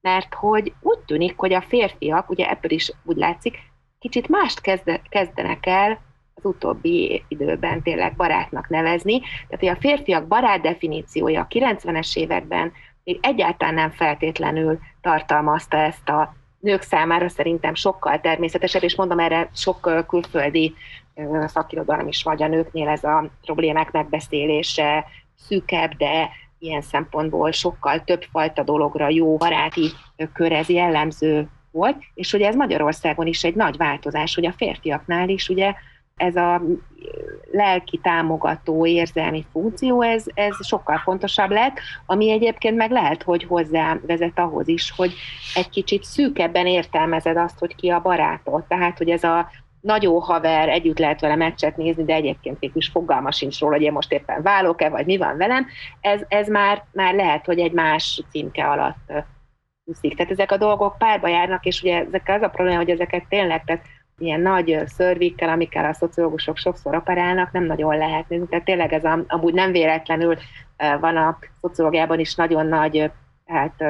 mert 0.00 0.34
hogy 0.34 0.72
úgy 0.80 0.98
tűnik, 0.98 1.34
hogy 1.36 1.52
a 1.52 1.60
férfiak, 1.60 2.30
ugye 2.30 2.50
ebből 2.50 2.70
is 2.70 2.92
úgy 3.04 3.16
látszik, 3.16 3.58
kicsit 3.98 4.28
mást 4.28 4.60
kezde, 4.60 5.00
kezdenek 5.08 5.66
el 5.66 6.00
az 6.34 6.44
utóbbi 6.44 7.24
időben 7.28 7.82
tényleg 7.82 8.16
barátnak 8.16 8.68
nevezni. 8.68 9.20
Tehát, 9.20 9.60
hogy 9.60 9.68
a 9.68 9.80
férfiak 9.80 10.26
barát 10.26 10.60
definíciója 10.60 11.40
a 11.40 11.46
90-es 11.46 12.16
években 12.16 12.72
még 13.04 13.18
egyáltalán 13.22 13.74
nem 13.74 13.90
feltétlenül 13.90 14.78
tartalmazta 15.00 15.76
ezt 15.76 16.08
a 16.08 16.34
nők 16.60 16.82
számára 16.82 17.28
szerintem 17.28 17.74
sokkal 17.74 18.20
természetesebb, 18.20 18.82
és 18.82 18.96
mondom 18.96 19.18
erre 19.18 19.50
sok 19.54 20.04
külföldi 20.08 20.74
szakirodalom 21.46 22.08
is 22.08 22.22
vagy. 22.22 22.42
A 22.42 22.48
nőknél 22.48 22.88
ez 22.88 23.04
a 23.04 23.30
problémák 23.42 23.90
megbeszélése 23.90 25.04
szűkebb, 25.36 25.92
de 25.96 26.30
ilyen 26.58 26.82
szempontból 26.82 27.52
sokkal 27.52 28.04
több 28.04 28.22
fajta 28.22 28.62
dologra 28.62 29.08
jó 29.08 29.36
baráti 29.36 29.90
kör 30.32 30.52
ez 30.52 30.68
jellemző 30.68 31.48
volt, 31.70 31.96
és 32.14 32.32
ugye 32.32 32.46
ez 32.46 32.54
Magyarországon 32.54 33.26
is 33.26 33.44
egy 33.44 33.54
nagy 33.54 33.76
változás, 33.76 34.34
hogy 34.34 34.46
a 34.46 34.54
férfiaknál 34.56 35.28
is 35.28 35.48
ugye 35.48 35.74
ez 36.16 36.36
a 36.36 36.62
lelki 37.50 37.98
támogató 38.02 38.86
érzelmi 38.86 39.46
funkció, 39.52 40.02
ez, 40.02 40.24
ez 40.34 40.66
sokkal 40.66 40.98
fontosabb 40.98 41.50
lett, 41.50 41.78
ami 42.06 42.30
egyébként 42.30 42.76
meg 42.76 42.90
lehet, 42.90 43.22
hogy 43.22 43.44
hozzá 43.44 43.98
vezet 44.06 44.38
ahhoz 44.38 44.68
is, 44.68 44.92
hogy 44.96 45.14
egy 45.54 45.68
kicsit 45.68 46.04
szűkebben 46.04 46.66
értelmezed 46.66 47.36
azt, 47.36 47.58
hogy 47.58 47.74
ki 47.74 47.88
a 47.88 48.00
barátod. 48.00 48.64
Tehát, 48.64 48.98
hogy 48.98 49.10
ez 49.10 49.24
a 49.24 49.50
nagyon 49.80 50.20
haver, 50.20 50.68
együtt 50.68 50.98
lehet 50.98 51.20
vele 51.20 51.36
meccset 51.36 51.76
nézni, 51.76 52.04
de 52.04 52.14
egyébként 52.14 52.60
még 52.60 52.70
is 52.74 52.88
fogalma 52.88 53.30
sincs 53.30 53.60
róla, 53.60 53.74
hogy 53.74 53.84
én 53.84 53.92
most 53.92 54.12
éppen 54.12 54.42
válok-e, 54.42 54.88
vagy 54.88 55.06
mi 55.06 55.16
van 55.16 55.36
velem, 55.36 55.66
ez, 56.00 56.20
ez 56.28 56.48
már, 56.48 56.84
már 56.92 57.14
lehet, 57.14 57.46
hogy 57.46 57.58
egy 57.58 57.72
más 57.72 58.22
címke 58.30 58.66
alatt 58.66 59.12
úszik. 59.84 60.16
Tehát 60.16 60.32
ezek 60.32 60.52
a 60.52 60.56
dolgok 60.56 60.98
párba 60.98 61.28
járnak, 61.28 61.64
és 61.64 61.82
ugye 61.82 62.04
ezek 62.04 62.28
az 62.28 62.42
a 62.42 62.48
probléma, 62.48 62.78
hogy 62.78 62.90
ezeket 62.90 63.24
tényleg, 63.28 63.64
tehát 63.64 63.84
ilyen 64.18 64.40
nagy 64.40 64.82
szörvikkel, 64.86 65.48
amikkel 65.48 65.84
a 65.84 65.92
szociológusok 65.92 66.56
sokszor 66.56 66.94
operálnak, 66.94 67.52
nem 67.52 67.64
nagyon 67.64 67.96
lehet 67.96 68.28
nézni. 68.28 68.46
Tehát 68.48 68.64
tényleg 68.64 68.92
ez 68.92 69.04
a, 69.04 69.24
amúgy 69.26 69.54
nem 69.54 69.72
véletlenül 69.72 70.36
van 71.00 71.16
a 71.16 71.38
szociológiában 71.60 72.18
is 72.18 72.34
nagyon 72.34 72.66
nagy 72.66 73.10
hát, 73.46 73.84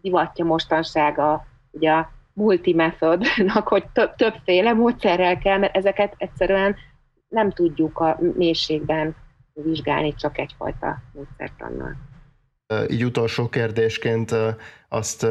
divatja 0.00 0.44
mostanság 0.44 1.18
a, 1.18 1.46
ugye 1.70 1.90
a 1.90 2.10
multimethodnak, 2.32 3.68
hogy 3.68 3.84
több, 3.92 4.14
többféle 4.14 4.72
módszerrel 4.72 5.38
kell, 5.38 5.58
mert 5.58 5.76
ezeket 5.76 6.14
egyszerűen 6.16 6.76
nem 7.28 7.50
tudjuk 7.50 7.98
a 7.98 8.18
mélységben 8.36 9.16
vizsgálni 9.52 10.14
csak 10.14 10.38
egyfajta 10.38 10.98
módszertannal. 11.12 11.96
Így 12.88 13.04
utolsó 13.04 13.48
kérdésként 13.48 14.34
azt, 14.88 15.26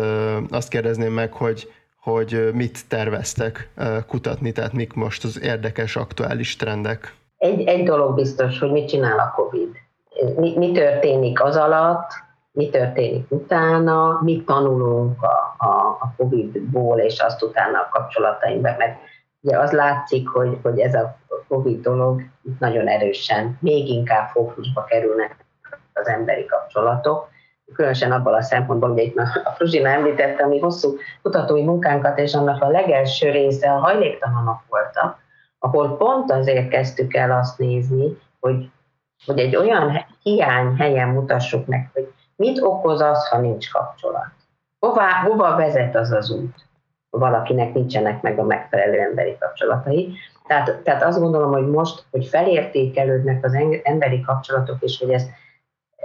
azt 0.50 0.70
kérdezném 0.70 1.14
meg, 1.14 1.34
hogy 1.34 1.74
hogy 2.02 2.50
mit 2.54 2.88
terveztek 2.88 3.70
kutatni, 4.08 4.52
tehát 4.52 4.74
mik 4.74 4.94
most 4.94 5.24
az 5.24 5.42
érdekes, 5.42 5.96
aktuális 5.96 6.56
trendek? 6.56 7.14
Egy, 7.38 7.68
egy 7.68 7.84
dolog 7.84 8.16
biztos, 8.16 8.60
hogy 8.60 8.72
mit 8.72 8.88
csinál 8.88 9.20
a 9.20 9.34
COVID. 9.36 9.70
Mi, 10.36 10.58
mi 10.58 10.72
történik 10.72 11.44
az 11.44 11.56
alatt, 11.56 12.12
mi 12.52 12.70
történik 12.70 13.26
utána, 13.32 14.20
mit 14.24 14.46
tanulunk 14.46 15.24
a, 15.24 15.56
a, 15.58 15.98
a 16.00 16.14
COVID-ból, 16.18 17.00
és 17.00 17.20
azt 17.20 17.44
utána 17.44 17.78
a 17.78 17.90
kapcsolatainkban, 17.92 18.76
mert 18.78 19.00
ugye 19.42 19.60
az 19.60 19.72
látszik, 19.72 20.28
hogy, 20.28 20.58
hogy 20.62 20.80
ez 20.80 20.94
a 20.94 21.18
COVID 21.48 21.82
dolog 21.82 22.22
nagyon 22.60 22.88
erősen, 22.88 23.58
még 23.62 23.88
inkább 23.90 24.30
fókuszba 24.30 24.84
kerülnek 24.84 25.46
az 25.94 26.08
emberi 26.08 26.46
kapcsolatok, 26.46 27.30
különösen 27.74 28.12
abban 28.12 28.34
a 28.34 28.42
szempontból, 28.42 28.90
hogy 28.90 29.04
itt 29.04 29.18
a 29.18 29.52
Fruzsina 29.56 29.90
említette, 29.90 30.44
ami 30.44 30.60
hosszú 30.60 30.98
kutatói 31.22 31.64
munkánkat, 31.64 32.20
és 32.20 32.34
annak 32.34 32.64
a 32.64 32.70
legelső 32.70 33.30
része 33.32 33.72
a 33.72 33.80
hajléktalanok 33.80 34.60
voltak, 34.70 35.18
ahol 35.60 35.98
pont 35.98 36.32
azért 36.32 36.70
kezdtük 36.70 37.14
el 37.14 37.32
azt 37.32 37.58
nézni, 37.58 38.18
hogy, 38.40 38.70
hogy 39.26 39.40
egy 39.40 39.56
olyan 39.56 40.06
hiány 40.22 40.76
helyen 40.76 41.10
mutassuk 41.10 41.66
meg, 41.66 41.90
hogy 41.94 42.14
mit 42.36 42.62
okoz 42.62 43.02
az, 43.02 43.28
ha 43.28 43.40
nincs 43.40 43.72
kapcsolat. 43.72 44.32
Hová, 44.80 45.10
hova 45.10 45.56
vezet 45.56 45.96
az 45.96 46.12
az 46.12 46.32
út, 46.32 46.68
valakinek 47.10 47.74
nincsenek 47.74 48.22
meg 48.22 48.40
a 48.40 48.44
megfelelő 48.44 49.00
emberi 49.00 49.38
kapcsolatai. 49.40 50.14
Tehát, 50.48 50.78
tehát 50.84 51.04
azt 51.04 51.20
gondolom, 51.20 51.52
hogy 51.52 51.68
most, 51.68 52.04
hogy 52.12 52.26
felértékelődnek 52.26 53.46
az 53.46 53.58
emberi 53.84 54.22
kapcsolatok, 54.22 54.78
és 54.82 55.00
hogy 55.00 55.10
ezt, 55.10 55.30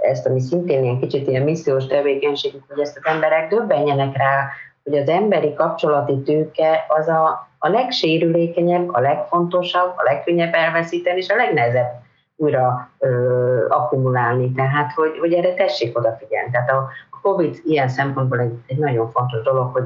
ezt 0.01 0.25
ami 0.25 0.39
szintén 0.39 0.83
ilyen 0.83 0.99
kicsit 0.99 1.27
ilyen 1.27 1.43
missziós 1.43 1.87
tevékenység, 1.87 2.53
hogy 2.67 2.79
ezt 2.79 2.97
az 2.97 3.05
emberek 3.05 3.49
döbbenjenek 3.49 4.17
rá, 4.17 4.49
hogy 4.83 4.97
az 4.97 5.09
emberi 5.09 5.53
kapcsolati 5.53 6.21
tőke 6.21 6.85
az 6.87 7.07
a, 7.07 7.47
a 7.57 7.67
legsérülékenyebb, 7.67 8.93
a 8.93 8.99
legfontosabb, 8.99 9.93
a 9.95 10.03
legkönnyebb 10.03 10.53
elveszíteni, 10.53 11.17
és 11.17 11.29
a 11.29 11.35
legnehezebb 11.35 12.03
újra 12.35 12.89
ö, 12.99 13.65
akkumulálni. 13.69 14.51
Tehát, 14.51 14.91
hogy, 14.91 15.17
hogy 15.19 15.33
erre 15.33 15.53
tessék 15.53 15.97
odafigyelni. 15.97 16.51
Tehát 16.51 16.69
a, 16.69 16.77
a 17.09 17.19
COVID 17.21 17.61
ilyen 17.63 17.87
szempontból 17.87 18.39
egy, 18.39 18.53
egy 18.67 18.77
nagyon 18.77 19.11
fontos 19.11 19.41
dolog, 19.41 19.73
hogy 19.73 19.83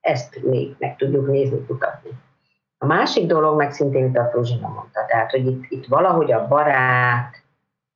ezt 0.00 0.42
még 0.42 0.74
meg 0.78 0.96
tudjuk 0.96 1.26
nézni, 1.26 1.66
kutatni. 1.66 2.10
A 2.78 2.86
másik 2.86 3.26
dolog 3.26 3.56
meg 3.56 3.72
szintén 3.72 4.04
itt 4.04 4.16
a 4.16 4.28
Fruzsina 4.30 4.68
mondta, 4.68 5.04
tehát, 5.06 5.30
hogy 5.30 5.46
itt, 5.46 5.64
itt 5.68 5.86
valahogy 5.86 6.32
a 6.32 6.46
barát, 6.46 7.39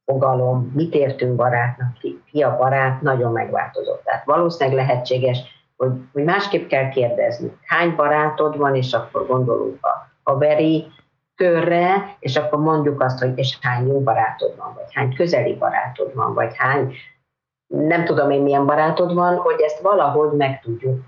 fogalom, 0.05 0.73
mit 0.75 0.95
értünk 0.95 1.37
barátnak, 1.37 1.93
ki, 1.93 2.23
ki 2.31 2.43
a 2.43 2.57
barát, 2.57 3.03
nagyon 3.03 3.33
megváltozott. 3.33 4.03
Tehát 4.05 4.25
valószínűleg 4.25 4.87
lehetséges, 4.87 5.39
hogy, 5.77 5.93
hogy 6.13 6.25
másképp 6.25 6.69
kell 6.69 6.89
kérdezni. 6.89 7.59
Hány 7.65 7.95
barátod 7.95 8.57
van, 8.57 8.75
és 8.75 8.93
akkor 8.93 9.27
gondolunk 9.27 9.87
a 9.87 10.11
haveri 10.23 10.87
körre, 11.35 12.17
és 12.19 12.37
akkor 12.37 12.59
mondjuk 12.59 13.01
azt, 13.01 13.19
hogy 13.19 13.39
és 13.39 13.59
hány 13.61 13.87
jó 13.87 14.01
barátod 14.01 14.57
van, 14.57 14.75
vagy 14.75 14.95
hány 14.95 15.15
közeli 15.15 15.55
barátod 15.55 16.15
van, 16.15 16.35
vagy 16.35 16.57
hány 16.57 16.95
nem 17.67 18.05
tudom 18.05 18.31
én 18.31 18.43
milyen 18.43 18.67
barátod 18.67 19.15
van, 19.15 19.37
hogy 19.37 19.61
ezt 19.61 19.81
valahogy 19.81 20.37
meg 20.37 20.61
tudjuk 20.61 21.03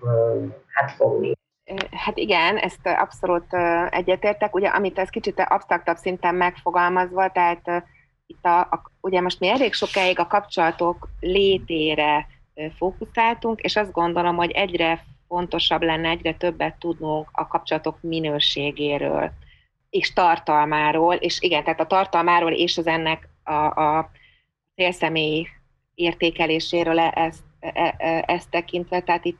hát 0.73 0.91
fogni. 0.91 1.33
Hát 1.91 2.17
igen, 2.17 2.57
ezt 2.57 2.87
abszolút 2.87 3.55
egyetértek. 3.91 4.55
Ugye, 4.55 4.69
amit 4.69 4.99
ez 4.99 5.09
kicsit 5.09 5.41
absztraktabb 5.49 5.97
szinten 5.97 6.35
megfogalmazva, 6.35 7.29
tehát 7.29 7.85
itt 8.27 8.45
a, 8.45 8.61
a, 8.61 8.83
ugye 9.01 9.21
most 9.21 9.41
mi 9.41 9.49
elég 9.49 9.73
sokáig 9.73 10.19
a 10.19 10.27
kapcsolatok 10.27 11.09
létére 11.21 12.27
fókuszáltunk, 12.77 13.61
és 13.61 13.77
azt 13.77 13.93
gondolom, 13.93 14.37
hogy 14.37 14.51
egyre 14.51 15.05
fontosabb 15.29 15.83
lenne, 15.83 16.09
egyre 16.09 16.35
többet 16.35 16.79
tudnunk 16.79 17.29
a 17.33 17.47
kapcsolatok 17.47 17.99
minőségéről 18.01 19.33
és 19.91 20.13
tartalmáról, 20.13 21.15
és 21.15 21.41
igen, 21.41 21.65
tehát 21.65 21.81
a 21.81 21.87
tartalmáról 21.87 22.53
és 22.53 22.79
az 22.79 22.87
ennek 22.87 23.29
a, 23.45 23.53
a 23.53 24.11
értékeléséről 25.95 26.99
e, 26.99 27.13
ezt, 27.15 27.43
e, 27.61 27.95
e, 27.99 28.25
ezt 28.27 28.51
tekintve, 28.51 29.01
tehát 29.01 29.25
itt, 29.25 29.39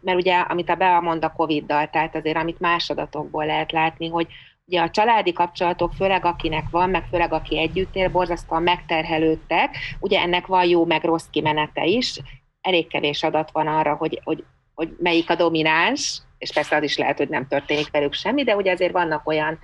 mert 0.00 0.18
ugye, 0.18 0.38
amit 0.38 0.70
a 0.70 0.74
Bea 0.74 1.00
mond 1.00 1.24
a 1.24 1.32
Covid-dal, 1.32 1.90
tehát 1.90 2.14
azért, 2.14 2.36
amit 2.36 2.60
más 2.60 2.90
adatokból 2.90 3.46
lehet 3.46 3.72
látni, 3.72 4.08
hogy 4.08 4.28
ugye 4.68 4.80
a 4.80 4.90
családi 4.90 5.32
kapcsolatok, 5.32 5.92
főleg 5.92 6.24
akinek 6.24 6.64
van, 6.70 6.90
meg 6.90 7.04
főleg 7.10 7.32
aki 7.32 7.58
együtt 7.58 7.94
él, 7.94 8.08
borzasztóan 8.08 8.62
megterhelődtek, 8.62 9.76
ugye 10.00 10.20
ennek 10.20 10.46
van 10.46 10.64
jó, 10.64 10.84
meg 10.84 11.04
rossz 11.04 11.26
kimenete 11.30 11.84
is, 11.84 12.20
elég 12.60 12.86
kevés 12.86 13.22
adat 13.22 13.50
van 13.50 13.66
arra, 13.66 13.94
hogy, 13.94 14.20
hogy, 14.24 14.44
hogy 14.74 14.96
melyik 14.98 15.30
a 15.30 15.34
domináns, 15.34 16.22
és 16.38 16.52
persze 16.52 16.76
az 16.76 16.82
is 16.82 16.96
lehet, 16.96 17.16
hogy 17.16 17.28
nem 17.28 17.46
történik 17.46 17.90
velük 17.90 18.12
semmi, 18.12 18.44
de 18.44 18.56
ugye 18.56 18.72
azért 18.72 18.92
vannak 18.92 19.28
olyan, 19.28 19.58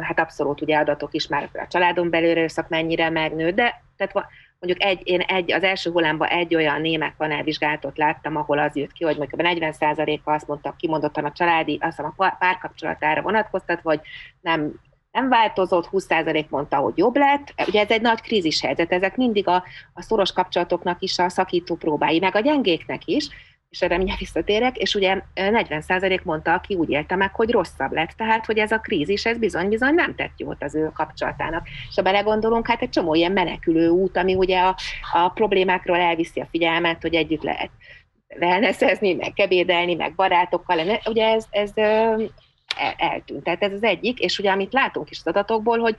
hát 0.00 0.18
abszolút 0.18 0.60
ugye 0.60 0.76
adatok 0.76 1.14
is 1.14 1.26
már 1.26 1.48
a 1.52 1.66
családon 1.66 2.10
belül 2.10 2.30
erőszak 2.30 2.68
mennyire 2.68 3.10
megnő, 3.10 3.50
de 3.50 3.82
tehát 3.96 4.28
mondjuk 4.60 4.88
egy, 4.88 5.00
én 5.04 5.20
egy, 5.20 5.52
az 5.52 5.62
első 5.62 5.90
hullámban 5.90 6.28
egy 6.28 6.54
olyan 6.54 6.80
német 6.80 7.14
panelvizsgálatot 7.16 7.98
láttam, 7.98 8.36
ahol 8.36 8.58
az 8.58 8.76
jött 8.76 8.92
ki, 8.92 9.04
hogy 9.04 9.16
mondjuk 9.16 9.40
a 9.40 9.44
40%-a 9.44 10.30
azt 10.30 10.46
mondta, 10.46 10.74
kimondottan 10.78 11.24
a 11.24 11.32
családi, 11.32 11.78
azt 11.80 11.98
a 11.98 12.36
párkapcsolatára 12.38 13.22
vonatkoztat, 13.22 13.80
hogy 13.80 14.00
nem 14.40 14.72
nem 15.12 15.28
változott, 15.28 15.88
20% 15.92 16.48
mondta, 16.48 16.76
hogy 16.76 16.92
jobb 16.96 17.16
lett. 17.16 17.54
Ugye 17.66 17.80
ez 17.80 17.90
egy 17.90 18.00
nagy 18.00 18.20
krízis 18.20 18.60
helyzet, 18.60 18.92
ezek 18.92 19.16
mindig 19.16 19.48
a, 19.48 19.64
a 19.92 20.02
szoros 20.02 20.32
kapcsolatoknak 20.32 21.02
is 21.02 21.18
a 21.18 21.28
szakító 21.28 21.74
próbái, 21.74 22.18
meg 22.18 22.36
a 22.36 22.40
gyengéknek 22.40 23.06
is, 23.06 23.28
és 23.70 23.80
erre 23.80 23.96
mindjárt 23.96 24.20
visszatérek, 24.20 24.76
és 24.76 24.94
ugye 24.94 25.20
40% 25.34 26.22
mondta, 26.22 26.52
aki 26.52 26.74
úgy 26.74 26.90
élte 26.90 27.16
meg, 27.16 27.34
hogy 27.34 27.50
rosszabb 27.50 27.92
lett. 27.92 28.10
Tehát, 28.10 28.46
hogy 28.46 28.58
ez 28.58 28.72
a 28.72 28.78
krízis, 28.78 29.26
ez 29.26 29.38
bizony-bizony 29.38 29.94
nem 29.94 30.14
tett 30.14 30.32
jót 30.36 30.62
az 30.62 30.74
ő 30.74 30.90
kapcsolatának. 30.94 31.66
És 31.88 31.94
ha 31.94 32.02
belegondolunk, 32.02 32.66
hát 32.66 32.82
egy 32.82 32.88
csomó 32.88 33.14
ilyen 33.14 33.32
menekülő 33.32 33.88
út, 33.88 34.16
ami 34.16 34.34
ugye 34.34 34.60
a, 34.60 34.76
a 35.12 35.28
problémákról 35.28 35.98
elviszi 35.98 36.40
a 36.40 36.48
figyelmet, 36.50 37.02
hogy 37.02 37.14
együtt 37.14 37.42
lehet 37.42 37.70
wellnessezni, 38.40 39.14
meg 39.14 39.32
kebédelni, 39.32 39.94
meg 39.94 40.14
barátokkal, 40.14 41.00
ugye 41.04 41.26
ez, 41.26 41.46
ez 41.50 41.72
eltűnt. 42.96 43.44
Tehát 43.44 43.62
ez 43.62 43.72
az 43.72 43.82
egyik, 43.82 44.18
és 44.18 44.38
ugye 44.38 44.50
amit 44.50 44.72
látunk 44.72 45.10
is 45.10 45.18
az 45.18 45.26
adatokból, 45.26 45.78
hogy 45.78 45.94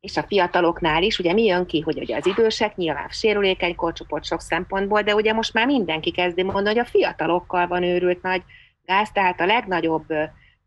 és 0.00 0.16
a 0.16 0.22
fiataloknál 0.22 1.02
is, 1.02 1.18
ugye 1.18 1.32
mi 1.32 1.44
jön 1.44 1.66
ki, 1.66 1.80
hogy 1.80 1.98
ugye 1.98 2.16
az 2.16 2.26
idősek 2.26 2.76
nyilván 2.76 3.08
sérülékeny 3.08 3.74
korcsoport 3.74 4.24
sok 4.24 4.40
szempontból, 4.40 5.02
de 5.02 5.14
ugye 5.14 5.32
most 5.32 5.52
már 5.52 5.66
mindenki 5.66 6.10
kezdi 6.10 6.42
mondani, 6.42 6.76
hogy 6.76 6.84
a 6.86 6.90
fiatalokkal 6.90 7.66
van 7.66 7.82
őrült 7.82 8.22
nagy 8.22 8.42
gáz, 8.84 9.12
tehát 9.12 9.40
a 9.40 9.46
legnagyobb 9.46 10.06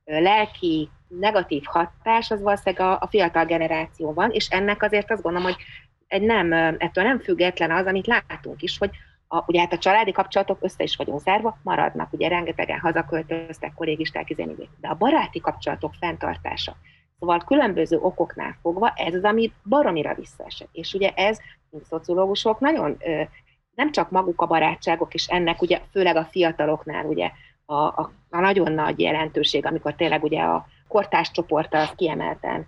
lelki 0.06 0.90
negatív 1.08 1.64
hatás 1.66 2.32
az 2.32 2.42
valószínűleg 2.42 2.88
a, 2.88 2.98
a 3.02 3.08
fiatal 3.08 3.46
generáció 3.46 4.14
van, 4.14 4.32
és 4.32 4.48
ennek 4.48 4.84
azért 4.84 5.12
azt 5.12 5.22
gondolom, 5.22 5.48
hogy 5.48 5.58
egy 6.08 6.22
nem, 6.22 6.54
ettől 6.78 7.04
nem 7.04 7.20
független 7.20 7.72
az, 7.72 7.86
amit 7.86 8.08
látunk 8.08 8.62
is, 8.62 8.78
hogy 8.78 8.90
a, 9.28 9.44
ugye 9.48 9.60
hát 9.60 9.74
a 9.74 9.78
családi 9.78 10.12
kapcsolatok 10.12 10.58
össze 10.62 10.84
is 10.84 10.96
vagyunk 10.96 11.20
zárva, 11.20 11.60
maradnak, 11.64 12.14
ugye 12.14 12.28
rengetegen 12.28 12.80
hazaköltöztek, 12.80 13.74
kollégisták, 13.74 14.30
izénigék, 14.30 14.70
de 14.82 14.88
a 14.88 14.96
baráti 14.96 15.40
kapcsolatok 15.40 15.94
fenntartása, 16.00 16.76
Szóval 17.24 17.44
különböző 17.46 17.98
okoknál 17.98 18.58
fogva 18.62 18.94
ez 18.96 19.14
az, 19.14 19.24
ami 19.24 19.52
baromira 19.70 20.14
visszaesett. 20.14 20.70
És 20.72 20.94
ugye 20.94 21.10
ez, 21.10 21.40
mint 21.70 21.86
szociológusok, 21.86 22.60
nagyon 22.60 22.98
nem 23.76 23.92
csak 23.92 24.10
maguk 24.10 24.42
a 24.42 24.46
barátságok, 24.46 25.14
és 25.14 25.28
ennek 25.28 25.62
ugye 25.62 25.82
főleg 25.92 26.16
a 26.16 26.28
fiataloknál 26.32 27.06
ugye 27.06 27.32
a, 27.66 27.74
a, 27.74 28.12
a 28.30 28.40
nagyon 28.40 28.72
nagy 28.72 29.00
jelentőség, 29.00 29.66
amikor 29.66 29.94
tényleg 29.94 30.24
ugye 30.24 30.42
a 30.42 30.66
kortás 30.88 31.32
csoport 31.32 31.74
az 31.74 31.92
kiemelten 31.96 32.68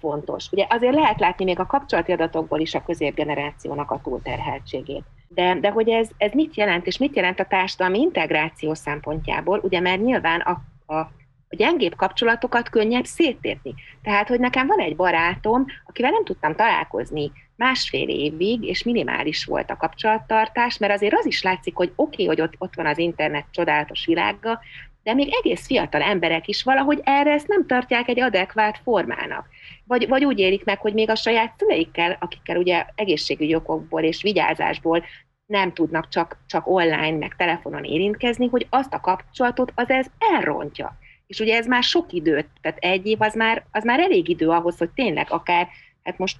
fontos. 0.00 0.48
Ugye 0.52 0.66
azért 0.68 0.94
lehet 0.94 1.20
látni 1.20 1.44
még 1.44 1.58
a 1.58 1.66
kapcsolati 1.66 2.12
adatokból 2.12 2.60
is 2.60 2.74
a 2.74 2.82
középgenerációnak 2.82 3.90
a 3.90 4.00
túlterheltségét. 4.02 5.04
De, 5.28 5.54
de 5.60 5.70
hogy 5.70 5.88
ez, 5.88 6.10
ez 6.16 6.32
mit 6.32 6.56
jelent, 6.56 6.86
és 6.86 6.98
mit 6.98 7.16
jelent 7.16 7.40
a 7.40 7.46
társadalmi 7.46 8.00
integráció 8.00 8.74
szempontjából, 8.74 9.60
ugye 9.62 9.80
mert 9.80 10.02
nyilván 10.02 10.40
a, 10.40 10.50
a 10.94 11.10
a 11.48 11.56
gyengébb 11.56 11.94
kapcsolatokat 11.96 12.68
könnyebb 12.68 13.04
széttérni. 13.04 13.74
Tehát, 14.02 14.28
hogy 14.28 14.40
nekem 14.40 14.66
van 14.66 14.78
egy 14.78 14.96
barátom, 14.96 15.64
akivel 15.86 16.10
nem 16.10 16.24
tudtam 16.24 16.54
találkozni 16.54 17.32
másfél 17.56 18.08
évig, 18.08 18.62
és 18.62 18.82
minimális 18.82 19.44
volt 19.44 19.70
a 19.70 19.76
kapcsolattartás, 19.76 20.78
mert 20.78 20.92
azért 20.92 21.14
az 21.14 21.26
is 21.26 21.42
látszik, 21.42 21.76
hogy 21.76 21.92
oké, 21.96 22.22
okay, 22.22 22.26
hogy 22.26 22.40
ott, 22.40 22.54
ott 22.58 22.74
van 22.74 22.86
az 22.86 22.98
internet 22.98 23.44
csodálatos 23.50 24.06
világa, 24.06 24.60
de 25.02 25.14
még 25.14 25.28
egész 25.40 25.66
fiatal 25.66 26.02
emberek 26.02 26.48
is 26.48 26.62
valahogy 26.62 27.00
erre 27.04 27.32
ezt 27.32 27.48
nem 27.48 27.66
tartják 27.66 28.08
egy 28.08 28.20
adekvát 28.20 28.80
formának. 28.82 29.46
Vagy, 29.84 30.08
vagy 30.08 30.24
úgy 30.24 30.38
élik 30.38 30.64
meg, 30.64 30.78
hogy 30.78 30.94
még 30.94 31.10
a 31.10 31.14
saját 31.14 31.54
szüleikkel, 31.58 32.16
akikkel 32.20 32.56
ugye 32.56 32.84
egészségügyi 32.94 33.54
okokból 33.54 34.02
és 34.02 34.22
vigyázásból 34.22 35.04
nem 35.46 35.72
tudnak 35.72 36.08
csak, 36.08 36.38
csak 36.46 36.66
online, 36.66 37.16
meg 37.16 37.36
telefonon 37.36 37.84
érintkezni, 37.84 38.46
hogy 38.48 38.66
azt 38.70 38.94
a 38.94 39.00
kapcsolatot 39.00 39.72
az 39.74 39.90
ez 39.90 40.06
elrontja. 40.18 40.96
És 41.26 41.40
ugye 41.40 41.56
ez 41.56 41.66
már 41.66 41.82
sok 41.82 42.12
időt, 42.12 42.46
tehát 42.60 42.78
egy 42.78 43.06
év 43.06 43.20
az 43.20 43.34
már, 43.34 43.64
az 43.70 43.84
már 43.84 44.00
elég 44.00 44.28
idő 44.28 44.48
ahhoz, 44.48 44.78
hogy 44.78 44.90
tényleg 44.90 45.26
akár, 45.30 45.68
hát 46.02 46.18
most 46.18 46.36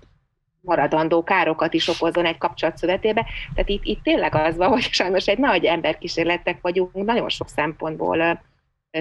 maradandó 0.61 1.23
károkat 1.23 1.75
is 1.75 1.89
okozzon 1.89 2.25
egy 2.25 2.39
kapcsolat 2.39 2.77
szövetébe. 2.77 3.27
Tehát 3.55 3.69
itt, 3.69 3.85
itt 3.85 4.03
tényleg 4.03 4.35
az 4.35 4.57
van, 4.57 4.69
hogy 4.73 4.83
sajnos 4.83 5.27
egy 5.27 5.39
nagy 5.39 5.65
emberkísérletek 5.65 6.61
vagyunk, 6.61 6.93
nagyon 6.93 7.29
sok 7.29 7.49
szempontból 7.49 8.41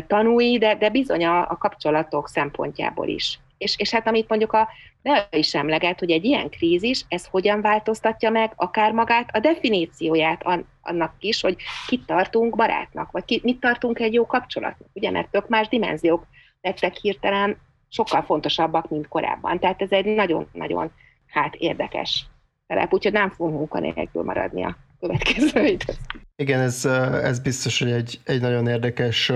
tanúi, 0.07 0.57
de, 0.57 0.75
de 0.75 0.89
bizony 0.89 1.25
a, 1.25 1.49
a 1.49 1.57
kapcsolatok 1.57 2.27
szempontjából 2.27 3.07
is. 3.07 3.39
És, 3.57 3.75
és 3.77 3.91
hát 3.91 4.07
amit 4.07 4.29
mondjuk 4.29 4.53
a 4.53 4.67
Bea 5.01 5.27
is 5.31 5.55
emleget, 5.55 5.99
hogy 5.99 6.11
egy 6.11 6.25
ilyen 6.25 6.49
krízis, 6.49 7.05
ez 7.07 7.25
hogyan 7.25 7.61
változtatja 7.61 8.29
meg 8.29 8.53
akár 8.55 8.91
magát 8.91 9.29
a 9.35 9.39
definícióját 9.39 10.45
annak 10.81 11.13
is, 11.19 11.41
hogy 11.41 11.55
kit 11.87 12.05
tartunk 12.05 12.55
barátnak, 12.55 13.11
vagy 13.11 13.25
ki, 13.25 13.39
mit 13.43 13.59
tartunk 13.59 13.99
egy 13.99 14.13
jó 14.13 14.25
kapcsolatnak, 14.25 14.89
ugye, 14.93 15.11
mert 15.11 15.29
tök 15.29 15.47
más 15.47 15.67
dimenziók 15.67 16.25
lettek 16.61 16.95
hirtelen 16.95 17.57
sokkal 17.89 18.21
fontosabbak, 18.21 18.89
mint 18.89 19.07
korábban. 19.07 19.59
Tehát 19.59 19.81
ez 19.81 19.91
egy 19.91 20.05
nagyon-nagyon 20.05 20.91
hát 21.27 21.55
érdekes 21.55 22.25
terep, 22.67 22.93
úgyhogy 22.93 23.11
nem 23.11 23.29
fogunk 23.29 23.57
munkanélkül 23.57 24.23
maradni 24.23 24.63
a 24.63 24.77
következő 24.99 25.65
időt. 25.75 25.97
Igen, 26.35 26.59
ez, 26.59 26.85
ez 27.23 27.39
biztos, 27.39 27.79
hogy 27.79 27.91
egy, 27.91 28.19
egy 28.23 28.41
nagyon 28.41 28.67
érdekes 28.67 29.31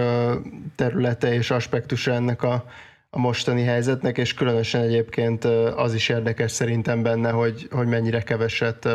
területe 0.76 1.34
és 1.34 1.52
aspektusa 1.52 2.12
ennek 2.12 2.44
a, 2.44 2.66
a 3.12 3.20
mostani 3.20 3.64
helyzetnek, 3.64 4.18
és 4.18 4.34
különösen 4.34 4.82
egyébként 4.82 5.44
az 5.76 5.94
is 5.94 6.10
érdekes 6.10 6.52
szerintem 6.52 7.04
benne, 7.04 7.30
hogy, 7.30 7.68
hogy 7.72 7.88
mennyire 7.88 8.22
keveset 8.22 8.88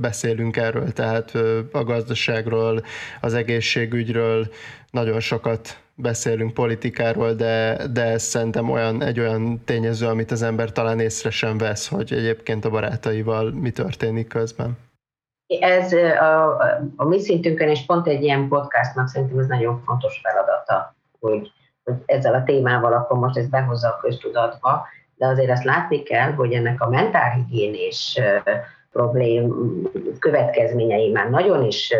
beszélünk 0.00 0.56
erről, 0.56 0.92
tehát 0.92 1.32
a 1.72 1.84
gazdaságról, 1.84 2.82
az 3.20 3.34
egészségügyről 3.34 4.48
nagyon 4.90 5.20
sokat 5.20 5.78
beszélünk 5.94 6.54
politikáról, 6.54 7.32
de, 7.32 7.86
de 7.92 8.02
ez 8.02 8.22
szerintem 8.22 8.70
olyan, 8.70 9.02
egy 9.02 9.20
olyan 9.20 9.62
tényező, 9.64 10.06
amit 10.06 10.30
az 10.30 10.42
ember 10.42 10.72
talán 10.72 11.00
észre 11.00 11.30
sem 11.30 11.58
vesz, 11.58 11.88
hogy 11.88 12.12
egyébként 12.12 12.64
a 12.64 12.70
barátaival 12.70 13.50
mi 13.50 13.70
történik 13.70 14.28
közben. 14.28 14.78
Ez 15.60 15.92
a, 15.92 16.56
a 16.96 17.04
mi 17.04 17.20
szintünkön, 17.20 17.68
és 17.68 17.84
pont 17.86 18.06
egy 18.06 18.22
ilyen 18.22 18.48
podcastnak 18.48 19.08
szerintem 19.08 19.38
ez 19.38 19.46
nagyon 19.46 19.82
fontos 19.84 20.20
feladata, 20.22 20.94
hogy, 21.20 21.50
ezzel 22.06 22.34
a 22.34 22.42
témával 22.42 22.92
akkor 22.92 23.18
most 23.18 23.36
ez 23.36 23.48
behozza 23.48 23.88
a 23.88 23.98
köztudatba, 24.00 24.86
de 25.16 25.26
azért 25.26 25.50
azt 25.50 25.64
látni 25.64 26.02
kell, 26.02 26.32
hogy 26.32 26.52
ennek 26.52 26.80
a 26.80 26.88
mentálhigiénés 26.88 28.20
problém 28.92 29.54
következményei 30.18 31.10
már 31.10 31.30
nagyon 31.30 31.64
is 31.64 31.94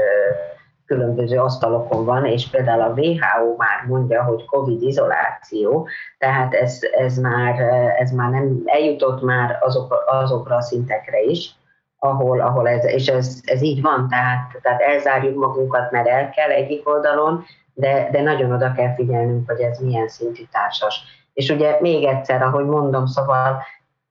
különböző 0.87 1.38
asztalokon 1.38 2.05
van, 2.05 2.25
és 2.25 2.49
például 2.49 2.81
a 2.81 2.92
WHO 2.96 3.57
már 3.57 3.87
mondja, 3.87 4.22
hogy 4.22 4.44
COVID 4.44 4.83
izoláció, 4.83 5.88
tehát 6.18 6.55
ez, 6.55 6.79
ez, 6.99 7.16
már, 7.16 7.61
ez 7.99 8.11
már 8.11 8.31
nem 8.31 8.62
eljutott 8.64 9.22
már 9.22 9.59
azok, 9.61 10.05
azokra 10.07 10.57
a 10.57 10.61
szintekre 10.61 11.22
is, 11.22 11.55
ahol, 11.99 12.40
ahol 12.40 12.68
ez, 12.68 12.85
és 12.85 13.07
ez, 13.07 13.40
ez 13.44 13.62
így 13.62 13.83
van, 13.83 14.09
tehát, 14.09 14.59
tehát 14.62 14.81
elzárjuk 14.81 15.38
magunkat, 15.38 15.90
mert 15.90 16.09
el 16.09 16.31
kell 16.31 16.51
egyik 16.51 16.88
oldalon, 16.88 17.44
de, 17.78 18.08
de 18.10 18.22
nagyon 18.22 18.52
oda 18.52 18.72
kell 18.72 18.94
figyelnünk, 18.94 19.50
hogy 19.50 19.60
ez 19.60 19.78
milyen 19.78 20.08
szintű 20.08 20.42
társas. 20.50 21.00
És 21.32 21.50
ugye 21.50 21.76
még 21.80 22.04
egyszer, 22.04 22.42
ahogy 22.42 22.64
mondom, 22.64 23.06
szóval 23.06 23.62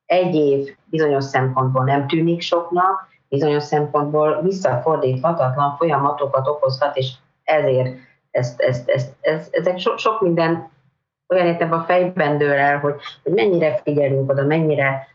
egy 0.06 0.36
év 0.36 0.76
bizonyos 0.86 1.24
szempontból 1.24 1.84
nem 1.84 2.08
tűnik 2.08 2.42
soknak, 2.42 3.08
bizonyos 3.30 3.64
szempontból 3.64 4.42
visszafordíthatatlan 4.42 5.76
folyamatokat 5.78 6.48
okozhat, 6.48 6.98
és 6.98 7.12
ezért 7.44 7.96
ezt, 8.32 8.62
ezt, 8.62 8.90
ezt, 8.90 9.14
ezt, 9.22 9.56
ezek 9.56 9.78
so, 9.80 9.98
sok 9.98 10.22
minden 10.22 10.70
olyan 11.28 11.46
értem 11.46 11.72
a 11.72 11.84
fejben 11.84 12.38
dől 12.38 12.54
el, 12.54 12.80
hogy, 12.80 12.96
hogy 13.24 13.34
mennyire 13.34 13.80
figyelünk 13.84 14.32
oda, 14.32 14.44
mennyire 14.44 15.08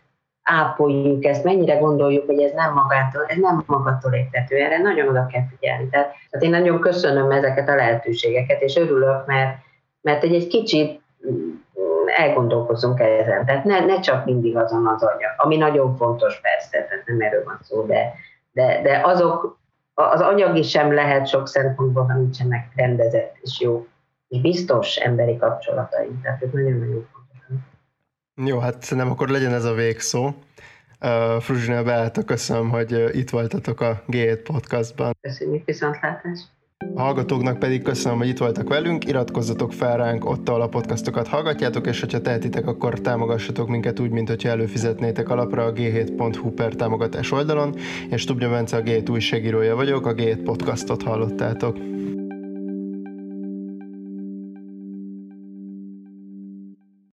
ápoljuk 0.43 1.25
ezt, 1.25 1.45
mennyire 1.45 1.77
gondoljuk, 1.77 2.27
hogy 2.27 2.41
ez 2.41 2.53
nem 2.53 2.73
magától, 2.73 3.25
ez 3.27 3.37
nem 3.37 3.63
magától 3.67 4.13
értető, 4.13 4.57
erre 4.57 4.79
nagyon 4.79 5.09
oda 5.09 5.27
kell 5.27 5.43
figyelni. 5.51 5.89
Tehát, 5.89 6.15
tehát 6.31 6.47
én 6.47 6.51
nagyon 6.51 6.81
köszönöm 6.81 7.31
ezeket 7.31 7.69
a 7.69 7.75
lehetőségeket, 7.75 8.61
és 8.61 8.77
örülök, 8.77 9.27
mert, 9.27 9.59
mert 10.01 10.23
egy, 10.23 10.35
egy 10.35 10.47
kicsit 10.47 11.01
elgondolkozzunk 12.07 13.01
ezen. 13.01 13.47
Tehát 13.47 13.65
ne, 13.65 13.85
ne 13.85 14.01
csak 14.01 14.25
mindig 14.25 14.57
azon 14.57 14.87
az 14.87 15.03
anyag, 15.03 15.33
ami 15.37 15.57
nagyon 15.57 15.97
fontos 15.97 16.41
persze, 16.41 16.87
tehát 16.89 17.07
nem 17.07 17.21
erről 17.21 17.45
van 17.45 17.59
szó, 17.63 17.87
de, 17.87 18.13
de, 18.53 18.81
de 18.83 19.01
azok, 19.05 19.59
az 19.95 20.21
anyagi 20.21 20.63
sem 20.63 20.95
lehet 20.95 21.27
sok 21.27 21.49
szempontból, 21.49 22.05
ha 22.05 22.15
nincsenek 22.15 22.73
rendezett 22.77 23.37
és 23.41 23.61
jó 23.61 23.87
és 24.31 24.41
biztos 24.41 24.97
emberi 24.97 25.37
kapcsolataink. 25.37 26.23
Tehát 26.23 26.43
ez 26.43 26.51
nagyon-nagyon 26.53 27.07
fontos. 27.13 27.20
Jó, 28.45 28.59
hát 28.59 28.83
szerintem 28.83 29.13
akkor 29.13 29.29
legyen 29.29 29.53
ez 29.53 29.65
a 29.65 29.75
végszó. 29.75 30.25
Uh, 31.01 31.41
Fruzsina 31.41 31.83
Beáta, 31.83 32.23
köszönöm, 32.23 32.71
hogy 32.71 33.11
itt 33.13 33.31
voltatok 33.31 33.81
a 33.81 34.03
G7 34.09 34.41
podcastban. 34.45 35.17
Köszönjük, 35.21 35.65
viszontlátás! 35.65 36.41
A 36.95 37.01
hallgatóknak 37.01 37.59
pedig 37.59 37.83
köszönöm, 37.83 38.19
hogy 38.19 38.29
itt 38.29 38.39
voltak 38.39 38.69
velünk, 38.69 39.07
iratkozzatok 39.07 39.73
fel 39.73 39.97
ránk 39.97 40.25
ott, 40.25 40.49
ahol 40.49 40.61
a 40.61 40.69
podcastokat 40.69 41.29
hallgatjátok, 41.29 41.87
és 41.87 42.01
hogyha 42.01 42.21
tehetitek, 42.21 42.67
akkor 42.67 43.01
támogassatok 43.01 43.69
minket 43.69 44.01
úgy, 44.01 44.11
mint 44.11 44.29
hogyha 44.29 44.49
előfizetnétek 44.49 45.29
alapra 45.29 45.65
a 45.65 45.73
g7.hu 45.73 46.51
per 46.51 46.75
támogatás 46.75 47.33
oldalon. 47.33 47.75
és 48.11 48.21
Stubnya 48.21 48.49
Bence 48.49 48.77
a 48.77 48.83
G7 48.83 49.11
újságírója 49.11 49.75
vagyok, 49.77 50.07
a 50.07 50.15
G7 50.15 50.41
podcastot 50.45 51.03
hallottátok. 51.03 51.77